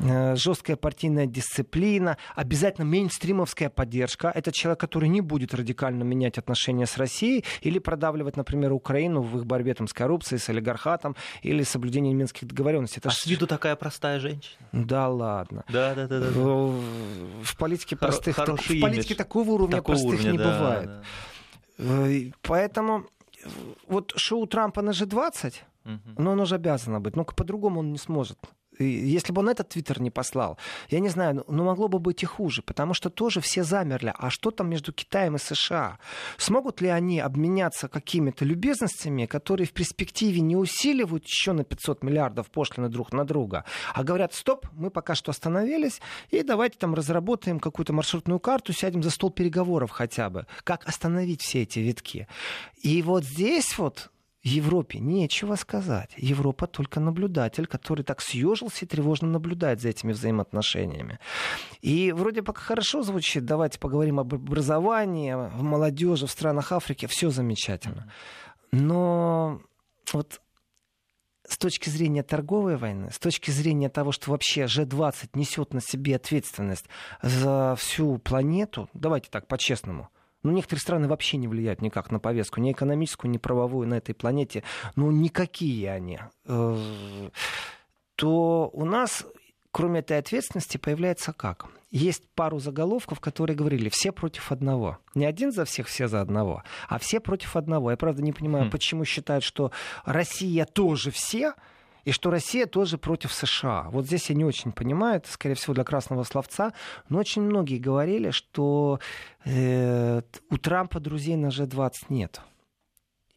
Mm-hmm. 0.00 0.36
Жесткая 0.36 0.76
партийная 0.76 1.26
дисциплина, 1.26 2.16
обязательно 2.34 2.86
мейнстримовская 2.86 3.70
поддержка. 3.70 4.32
Это 4.34 4.52
человек, 4.52 4.80
который 4.80 5.08
не 5.08 5.20
будет 5.20 5.54
радикально 5.54 6.02
менять 6.02 6.38
отношения 6.38 6.86
с 6.86 6.96
Россией 6.96 7.44
или 7.60 7.78
продавливать, 7.78 8.36
например, 8.36 8.72
Украину 8.72 9.22
в 9.22 9.38
их 9.38 9.46
борьбе 9.46 9.74
там, 9.74 9.88
с 9.88 9.92
коррупцией, 9.92 10.38
с 10.38 10.48
олигархатом 10.48 11.16
или 11.42 11.62
соблюдением 11.62 12.18
минских 12.18 12.46
договоренностей. 12.48 13.00
Это 13.00 13.08
а 13.08 13.12
с 13.12 13.26
виду 13.26 13.46
такая 13.46 13.76
простая 13.76 14.20
женщина. 14.20 14.56
Да 14.72 15.08
ладно. 15.08 15.64
Да, 15.68 15.94
да, 15.94 16.06
да. 16.06 16.20
да. 16.20 16.28
В 16.30 17.56
политике 17.58 17.96
простых, 17.96 18.36
Хор- 18.36 18.56
в 18.56 18.80
политике 18.80 19.14
такого 19.14 19.50
уровня 19.50 19.76
такого 19.76 19.96
простых 19.96 20.20
уровня, 20.20 20.30
не 20.30 20.38
да, 20.38 20.44
бывает. 20.44 20.86
Да. 20.86 21.02
Э, 21.78 22.30
поэтому 22.42 23.06
вот 23.88 24.12
шоу 24.16 24.46
Трампа 24.46 24.82
на 24.82 24.90
G20, 24.90 25.54
угу. 25.84 26.22
но 26.22 26.32
оно 26.32 26.44
же 26.44 26.54
обязано 26.54 27.00
быть. 27.00 27.16
Ну, 27.16 27.24
по-другому 27.24 27.80
он 27.80 27.92
не 27.92 27.98
сможет. 27.98 28.38
Если 28.78 29.32
бы 29.32 29.40
он 29.40 29.48
этот 29.48 29.68
твиттер 29.70 30.00
не 30.00 30.10
послал, 30.10 30.58
я 30.88 31.00
не 31.00 31.08
знаю, 31.08 31.44
но 31.48 31.64
могло 31.64 31.88
бы 31.88 31.98
быть 31.98 32.22
и 32.22 32.26
хуже, 32.26 32.62
потому 32.62 32.94
что 32.94 33.10
тоже 33.10 33.40
все 33.40 33.64
замерли. 33.64 34.12
А 34.16 34.30
что 34.30 34.50
там 34.50 34.68
между 34.68 34.92
Китаем 34.92 35.36
и 35.36 35.38
США? 35.38 35.98
Смогут 36.36 36.80
ли 36.80 36.88
они 36.88 37.20
обменяться 37.20 37.88
какими-то 37.88 38.44
любезностями, 38.44 39.26
которые 39.26 39.66
в 39.66 39.72
перспективе 39.72 40.40
не 40.40 40.56
усиливают 40.56 41.24
еще 41.26 41.52
на 41.52 41.64
500 41.64 42.02
миллиардов 42.02 42.50
пошлины 42.50 42.88
друг 42.88 43.12
на 43.12 43.24
друга, 43.24 43.64
а 43.94 44.04
говорят, 44.04 44.34
стоп, 44.34 44.66
мы 44.72 44.90
пока 44.90 45.14
что 45.14 45.30
остановились, 45.30 46.00
и 46.30 46.42
давайте 46.42 46.78
там 46.78 46.94
разработаем 46.94 47.60
какую-то 47.60 47.92
маршрутную 47.92 48.40
карту, 48.40 48.72
сядем 48.72 49.02
за 49.02 49.10
стол 49.10 49.30
переговоров 49.30 49.90
хотя 49.90 50.30
бы. 50.30 50.46
Как 50.64 50.86
остановить 50.86 51.42
все 51.42 51.62
эти 51.62 51.78
витки? 51.78 52.28
И 52.82 53.02
вот 53.02 53.24
здесь 53.24 53.78
вот 53.78 54.10
Европе 54.46 55.00
нечего 55.00 55.56
сказать. 55.56 56.10
Европа 56.16 56.66
только 56.66 57.00
наблюдатель, 57.00 57.66
который 57.66 58.04
так 58.04 58.20
съежился 58.20 58.84
и 58.84 58.88
тревожно 58.88 59.28
наблюдает 59.28 59.80
за 59.80 59.88
этими 59.88 60.12
взаимоотношениями. 60.12 61.18
И 61.82 62.12
вроде 62.12 62.42
пока 62.42 62.60
хорошо 62.60 63.02
звучит, 63.02 63.44
давайте 63.44 63.80
поговорим 63.80 64.20
об 64.20 64.34
образовании, 64.34 65.34
в 65.34 65.62
молодежи 65.62 66.26
в 66.26 66.30
странах 66.30 66.70
Африки, 66.70 67.06
все 67.06 67.30
замечательно. 67.30 68.12
Но 68.70 69.60
вот 70.12 70.40
с 71.48 71.58
точки 71.58 71.88
зрения 71.88 72.22
торговой 72.22 72.76
войны, 72.76 73.10
с 73.10 73.18
точки 73.18 73.50
зрения 73.50 73.88
того, 73.88 74.12
что 74.12 74.30
вообще 74.30 74.64
G20 74.64 75.30
несет 75.34 75.74
на 75.74 75.80
себе 75.80 76.16
ответственность 76.16 76.86
за 77.20 77.74
всю 77.76 78.18
планету, 78.18 78.88
давайте 78.94 79.28
так 79.28 79.48
по-честному, 79.48 80.08
ну, 80.46 80.52
некоторые 80.52 80.80
страны 80.80 81.08
вообще 81.08 81.36
не 81.36 81.48
влияют 81.48 81.82
никак 81.82 82.10
на 82.10 82.20
повестку, 82.20 82.60
ни 82.60 82.72
экономическую, 82.72 83.30
ни 83.30 83.38
правовую 83.38 83.88
на 83.88 83.94
этой 83.94 84.14
планете. 84.14 84.62
Ну, 84.94 85.10
никакие 85.10 85.90
они. 85.90 86.20
Э, 86.44 87.30
то 88.14 88.70
у 88.72 88.84
нас, 88.84 89.26
кроме 89.72 90.00
этой 90.00 90.18
ответственности, 90.18 90.76
появляется 90.76 91.32
как? 91.32 91.66
Есть 91.90 92.28
пару 92.34 92.58
заголовков, 92.60 93.18
которые 93.20 93.56
говорили 93.56 93.88
«все 93.88 94.12
против 94.12 94.52
одного». 94.52 94.98
Не 95.14 95.26
один 95.26 95.50
за 95.50 95.64
всех, 95.64 95.88
все 95.88 96.08
за 96.08 96.20
одного, 96.20 96.62
а 96.88 96.98
все 96.98 97.20
против 97.20 97.56
одного. 97.56 97.90
Я, 97.90 97.96
правда, 97.96 98.22
не 98.22 98.32
понимаю, 98.32 98.66
mm. 98.66 98.70
почему 98.70 99.04
считают, 99.04 99.42
что 99.42 99.72
Россия 100.04 100.64
тоже 100.64 101.10
все, 101.10 101.54
и 102.06 102.12
что 102.12 102.30
Россия 102.30 102.66
тоже 102.66 102.98
против 102.98 103.32
США. 103.32 103.88
Вот 103.90 104.06
здесь 104.06 104.30
я 104.30 104.36
не 104.36 104.44
очень 104.44 104.70
понимаю, 104.70 105.16
это, 105.16 105.30
скорее 105.30 105.56
всего, 105.56 105.74
для 105.74 105.82
красного 105.82 106.22
словца, 106.22 106.72
но 107.08 107.18
очень 107.18 107.42
многие 107.42 107.78
говорили, 107.78 108.30
что 108.30 109.00
э, 109.44 110.22
у 110.48 110.56
Трампа 110.56 111.00
друзей 111.00 111.36
на 111.36 111.48
G20 111.48 111.92
нет 112.08 112.40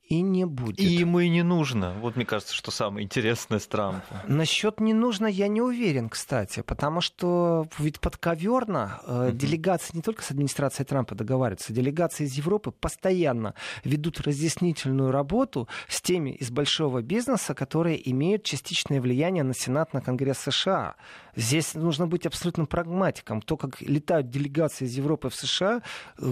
и 0.10 0.22
не 0.22 0.46
будет. 0.46 0.80
И 0.80 0.86
ему 0.86 1.20
и 1.20 1.30
не 1.30 1.44
нужно. 1.44 1.94
Вот 2.02 2.16
мне 2.16 2.26
кажется, 2.26 2.56
что 2.56 2.72
самое 2.72 3.06
интересное 3.06 3.60
с 3.60 3.68
Трампом. 3.68 4.18
Насчет 4.28 4.80
не 4.80 4.94
нужно 4.94 5.28
я 5.28 5.48
не 5.48 5.62
уверен, 5.62 6.10
кстати, 6.10 6.62
потому 6.62 7.00
что 7.00 7.68
ведь 7.78 8.00
подковерно 8.00 9.02
э, 9.06 9.30
делегации 9.34 9.96
не 9.96 10.02
только 10.02 10.24
с 10.24 10.32
администрацией 10.32 10.88
Трампа 10.88 11.14
договариваются, 11.14 11.74
делегации 11.74 12.24
из 12.24 12.34
Европы 12.34 12.72
постоянно 12.72 13.54
ведут 13.84 14.20
разъяснительную 14.22 15.12
работу 15.12 15.68
с 15.88 16.02
теми 16.02 16.32
из 16.32 16.50
большого 16.50 17.04
бизнеса, 17.04 17.54
которые 17.54 18.10
имеют 18.10 18.44
частичное 18.44 19.02
влияние 19.02 19.44
на 19.44 19.54
Сенат, 19.54 19.94
на 19.94 20.02
Конгресс 20.02 20.40
США. 20.40 20.96
Здесь 21.36 21.76
нужно 21.76 22.08
быть 22.08 22.26
абсолютно 22.26 22.66
прагматиком. 22.66 23.44
То, 23.44 23.58
как 23.58 23.80
летают 23.82 24.32
делегации 24.32 24.86
из 24.86 24.98
Европы 24.98 25.30
в 25.30 25.36
США, 25.36 25.84
э, 26.18 26.24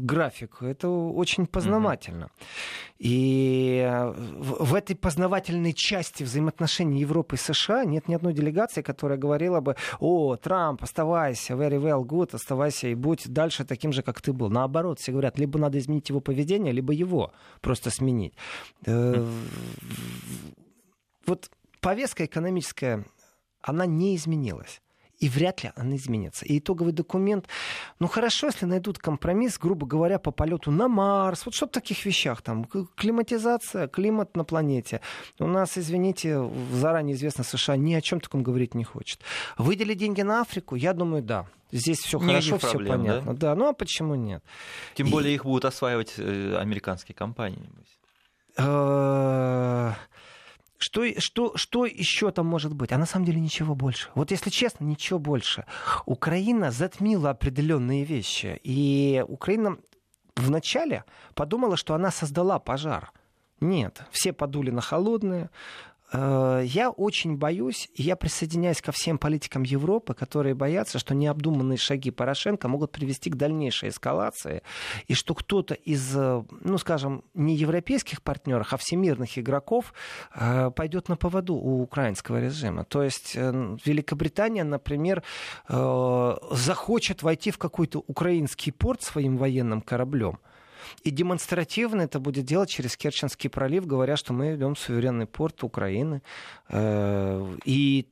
график, 0.00 0.62
это 0.62 0.88
очень 0.88 1.46
познавательно. 1.46 2.30
И 2.98 3.25
э, 3.82 4.10
в 4.10 4.74
этой 4.74 4.96
познавательной 4.96 5.72
части 5.72 6.22
взаимоотношений 6.22 7.00
Европы 7.00 7.36
и 7.36 7.38
США 7.38 7.84
нет 7.84 8.08
ни 8.08 8.14
одной 8.14 8.32
делегации, 8.34 8.82
которая 8.82 9.18
говорила 9.18 9.60
бы, 9.60 9.76
о, 10.00 10.36
Трамп, 10.36 10.82
оставайся, 10.82 11.54
very 11.54 11.80
well, 11.80 12.04
good, 12.04 12.34
оставайся 12.34 12.88
и 12.88 12.94
будь 12.94 13.28
дальше 13.28 13.64
таким 13.64 13.92
же, 13.92 14.02
как 14.02 14.20
ты 14.20 14.32
был. 14.32 14.50
Наоборот, 14.50 15.00
все 15.00 15.12
говорят, 15.12 15.38
либо 15.38 15.58
надо 15.58 15.78
изменить 15.78 16.08
его 16.08 16.20
поведение, 16.20 16.72
либо 16.72 16.92
его 16.92 17.32
просто 17.60 17.90
сменить. 17.90 18.34
Э, 18.86 19.26
вот 21.26 21.50
повестка 21.80 22.24
экономическая 22.24 23.04
она 23.62 23.86
не 23.86 24.16
изменилась. 24.16 24.80
И 25.18 25.28
вряд 25.28 25.62
ли 25.62 25.72
она 25.76 25.96
изменится. 25.96 26.44
И 26.44 26.58
итоговый 26.58 26.92
документ, 26.92 27.48
ну 27.98 28.06
хорошо, 28.06 28.48
если 28.48 28.66
найдут 28.66 28.98
компромисс, 28.98 29.58
грубо 29.58 29.86
говоря, 29.86 30.18
по 30.18 30.30
полету 30.30 30.70
на 30.70 30.88
Марс, 30.88 31.46
вот 31.46 31.54
что 31.54 31.66
в 31.66 31.70
таких 31.70 32.04
вещах 32.04 32.42
там, 32.42 32.64
климатизация, 32.64 33.88
климат 33.88 34.36
на 34.36 34.44
планете. 34.44 35.00
У 35.38 35.46
нас, 35.46 35.78
извините, 35.78 36.38
заранее 36.72 37.16
известно, 37.16 37.44
США 37.44 37.76
ни 37.76 37.94
о 37.94 38.00
чем 38.00 38.20
таком 38.20 38.42
говорить 38.42 38.74
не 38.74 38.84
хочет. 38.84 39.20
Выдели 39.56 39.94
деньги 39.94 40.20
на 40.20 40.42
Африку, 40.42 40.74
я 40.74 40.92
думаю, 40.92 41.22
да. 41.22 41.46
Здесь 41.72 41.98
все 41.98 42.18
хорошо, 42.18 42.58
все 42.58 42.78
понятно. 42.78 43.34
Да? 43.34 43.48
да, 43.48 43.54
ну 43.54 43.68
а 43.68 43.72
почему 43.72 44.14
нет? 44.14 44.42
Тем 44.94 45.08
И... 45.08 45.10
более 45.10 45.34
их 45.34 45.44
будут 45.44 45.64
осваивать 45.64 46.14
э, 46.18 46.56
американские 46.56 47.14
компании. 47.14 47.68
Что, 50.78 51.04
что, 51.18 51.56
что 51.56 51.86
еще 51.86 52.30
там 52.30 52.46
может 52.46 52.74
быть? 52.74 52.92
А 52.92 52.98
на 52.98 53.06
самом 53.06 53.24
деле 53.24 53.40
ничего 53.40 53.74
больше. 53.74 54.10
Вот 54.14 54.30
если 54.30 54.50
честно, 54.50 54.84
ничего 54.84 55.18
больше. 55.18 55.64
Украина 56.04 56.70
затмила 56.70 57.30
определенные 57.30 58.04
вещи. 58.04 58.60
И 58.62 59.24
Украина 59.26 59.78
вначале 60.36 61.04
подумала, 61.34 61.76
что 61.76 61.94
она 61.94 62.10
создала 62.10 62.58
пожар. 62.58 63.12
Нет, 63.60 64.02
все 64.10 64.32
подули 64.34 64.70
на 64.70 64.82
холодное, 64.82 65.50
я 66.12 66.90
очень 66.96 67.36
боюсь, 67.36 67.88
и 67.94 68.02
я 68.02 68.16
присоединяюсь 68.16 68.80
ко 68.80 68.92
всем 68.92 69.18
политикам 69.18 69.62
Европы, 69.62 70.14
которые 70.14 70.54
боятся, 70.54 70.98
что 70.98 71.14
необдуманные 71.14 71.78
шаги 71.78 72.10
Порошенко 72.10 72.68
могут 72.68 72.92
привести 72.92 73.30
к 73.30 73.36
дальнейшей 73.36 73.88
эскалации, 73.88 74.62
и 75.08 75.14
что 75.14 75.34
кто-то 75.34 75.74
из, 75.74 76.16
э, 76.16 76.44
ну, 76.60 76.78
скажем, 76.78 77.24
не 77.34 77.56
европейских 77.56 78.22
партнеров, 78.22 78.72
а 78.72 78.76
всемирных 78.76 79.38
игроков 79.38 79.92
э, 80.34 80.70
пойдет 80.70 81.08
на 81.08 81.16
поводу 81.16 81.54
у 81.54 81.82
украинского 81.82 82.40
режима. 82.40 82.84
То 82.84 83.02
есть 83.02 83.34
Великобритания, 83.34 84.64
например, 84.64 85.22
захочет 85.68 87.22
войти 87.22 87.50
в 87.50 87.58
какой-то 87.58 88.02
украинский 88.06 88.72
порт 88.72 89.02
своим 89.02 89.36
военным 89.36 89.80
кораблем, 89.80 90.38
и 91.02 91.10
демонстративно 91.10 92.02
это 92.02 92.20
будет 92.20 92.44
делать 92.44 92.70
через 92.70 92.96
Керченский 92.96 93.50
пролив, 93.50 93.86
говоря, 93.86 94.16
что 94.16 94.32
мы 94.32 94.54
идем 94.54 94.74
в 94.74 94.78
суверенный 94.78 95.26
порт 95.26 95.62
Украины. 95.64 96.22
Э, 96.68 97.56
и 97.64 98.08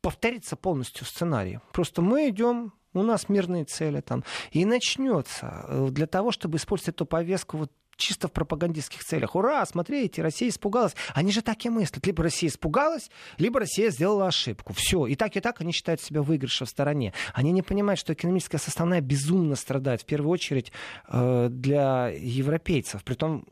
повторится 0.00 0.56
полностью 0.56 1.06
сценарий. 1.06 1.60
Просто 1.72 2.02
мы 2.02 2.28
идем 2.28 2.72
у 2.92 3.02
нас 3.02 3.28
мирные 3.28 3.64
цели 3.64 4.00
там. 4.00 4.24
И 4.50 4.64
начнется 4.64 5.64
э, 5.68 5.88
для 5.90 6.06
того, 6.06 6.32
чтобы 6.32 6.58
использовать 6.58 6.96
эту 6.96 7.06
повестку 7.06 7.58
вот 7.58 7.72
чисто 8.00 8.28
в 8.28 8.32
пропагандистских 8.32 9.04
целях. 9.04 9.36
Ура, 9.36 9.64
смотрите, 9.66 10.22
Россия 10.22 10.48
испугалась. 10.48 10.96
Они 11.14 11.30
же 11.30 11.42
так 11.42 11.64
и 11.64 11.68
мыслят. 11.68 12.04
Либо 12.06 12.24
Россия 12.24 12.50
испугалась, 12.50 13.10
либо 13.38 13.60
Россия 13.60 13.90
сделала 13.90 14.26
ошибку. 14.26 14.72
Все. 14.72 15.06
И 15.06 15.14
так, 15.14 15.36
и 15.36 15.40
так 15.40 15.60
они 15.60 15.72
считают 15.72 16.00
себя 16.00 16.22
выигрышем 16.22 16.66
в 16.66 16.70
стороне. 16.70 17.12
Они 17.34 17.52
не 17.52 17.62
понимают, 17.62 18.00
что 18.00 18.12
экономическая 18.12 18.58
составная 18.58 19.00
безумно 19.00 19.54
страдает. 19.54 20.02
В 20.02 20.06
первую 20.06 20.30
очередь 20.30 20.72
э, 21.08 21.48
для 21.50 22.08
европейцев. 22.08 23.04
Притом 23.04 23.46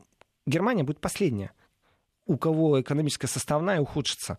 Германия 0.45 0.83
будет 0.83 0.99
последняя, 0.99 1.51
у 2.25 2.37
кого 2.37 2.81
экономическая 2.81 3.27
составная 3.27 3.79
ухудшится. 3.79 4.37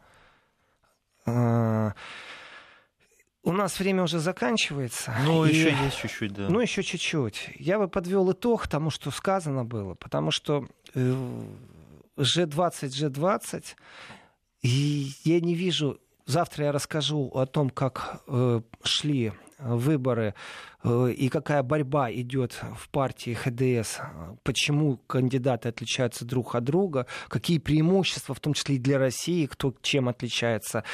У 3.43 3.53
нас 3.53 3.79
время 3.79 4.03
уже 4.03 4.19
заканчивается. 4.19 5.15
Ну, 5.25 5.47
и... 5.47 5.51
еще 5.51 5.75
есть 5.85 5.99
чуть-чуть, 5.99 6.33
да. 6.33 6.49
Ну, 6.49 6.61
еще 6.61 6.83
чуть-чуть. 6.83 7.51
Я 7.59 7.79
бы 7.79 7.89
подвел 7.89 8.31
итог 8.33 8.69
тому, 8.69 8.91
что 8.91 9.11
сказано 9.11 9.65
было, 9.65 9.95
потому 9.95 10.31
что 10.31 10.67
э, 10.95 11.15
G20, 12.19 12.89
G20, 12.89 13.65
и 14.63 15.13
я 15.25 15.41
не 15.41 15.55
вижу... 15.55 15.99
Завтра 16.27 16.67
я 16.67 16.73
расскажу 16.73 17.31
о 17.35 17.47
том, 17.47 17.71
как 17.71 18.23
э, 18.29 18.61
шли 18.83 19.33
выборы 19.59 20.35
и 20.85 21.29
какая 21.29 21.63
борьба 21.63 22.11
идет 22.11 22.59
в 22.75 22.89
партии 22.89 23.35
ХДС, 23.35 23.99
почему 24.43 24.97
кандидаты 25.07 25.69
отличаются 25.69 26.25
друг 26.25 26.55
от 26.55 26.65
друга, 26.65 27.07
какие 27.29 27.59
преимущества, 27.59 28.35
в 28.35 28.41
том 28.41 28.55
числе 28.55 28.77
и 28.77 28.79
для 28.79 28.99
России, 28.99 29.47
кто 29.47 29.75
чем 29.83 30.09
отличается, 30.09 30.85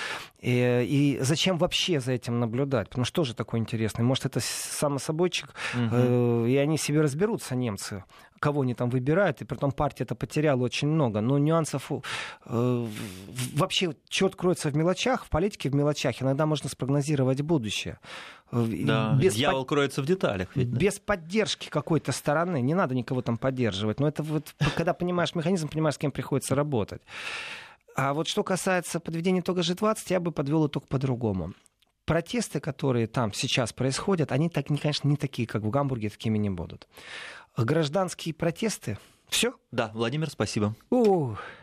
и, 0.41 0.51
э, 0.51 0.84
и 0.84 1.18
зачем 1.20 1.59
вообще 1.59 2.01
за 2.01 2.12
этим 2.12 2.41
наблюдать, 2.41 2.89
потому 2.89 3.05
что 3.05 3.16
тоже 3.16 3.34
такой 3.34 3.61
интересный. 3.61 4.05
Может, 4.05 4.26
это 4.26 4.41
самособойчик, 4.41 5.55
угу. 5.74 6.47
и 6.47 6.57
они 6.57 6.78
себе 6.78 7.01
разберутся, 7.01 7.55
немцы, 7.55 8.05
кого 8.39 8.62
они 8.62 8.74
там 8.74 8.91
выбирают, 8.91 9.41
и 9.41 9.45
при 9.45 9.57
том 9.57 9.72
партия 9.72 10.05
это 10.05 10.14
потеряла 10.14 10.62
очень 10.62 10.89
много. 10.89 11.20
Но 11.20 11.39
нюансов 11.39 11.91
э, 11.91 12.87
вообще 13.55 13.95
что 14.09 14.28
кроется 14.30 14.70
в 14.70 14.76
мелочах, 14.76 15.24
в 15.24 15.30
политике 15.30 15.70
в 15.70 15.74
мелочах. 15.74 16.22
Иногда 16.22 16.47
можно 16.47 16.68
спрогнозировать 16.68 17.41
будущее. 17.43 17.99
Э, 18.53 18.64
да, 18.84 19.14
без 19.20 19.34
дьявол 19.34 19.61
под... 19.61 19.68
кроется 19.77 20.01
в 20.01 20.07
деталях. 20.07 20.49
Ведь, 20.55 20.70
да? 20.70 20.79
Без 20.79 20.99
поддержки 20.99 21.68
какой-то 21.68 22.11
стороны. 22.12 22.62
Не 22.62 22.74
надо 22.74 22.95
никого 22.95 23.20
там 23.20 23.37
поддерживать. 23.37 24.01
Но 24.01 24.09
это 24.09 24.22
вот, 24.22 24.55
когда 24.74 24.95
понимаешь 24.95 25.35
механизм, 25.35 25.68
понимаешь, 25.68 25.97
с 25.97 25.99
кем 25.99 26.11
приходится 26.11 26.55
работать. 26.55 27.03
А 27.95 28.14
вот 28.14 28.27
что 28.27 28.43
касается 28.43 29.01
подведения 29.01 29.41
итога 29.41 29.61
G20, 29.61 29.99
я 30.09 30.20
бы 30.20 30.33
подвел 30.33 30.66
итог 30.66 30.89
по-другому 30.89 31.53
протесты, 32.07 32.61
которые 32.61 33.09
там 33.09 33.33
сейчас 33.33 33.72
происходят, 33.72 34.31
они, 34.31 34.49
так, 34.49 34.66
конечно, 34.68 35.09
не 35.09 35.16
такие, 35.16 35.49
как 35.49 35.62
в 35.62 35.70
Гамбурге, 35.70 36.09
такими 36.09 36.39
не 36.39 36.51
будут. 36.51 36.87
Гражданские 37.57 38.33
протесты. 38.33 38.97
Все? 39.29 39.55
Да, 39.72 39.91
Владимир, 39.93 40.31
спасибо. 40.31 40.77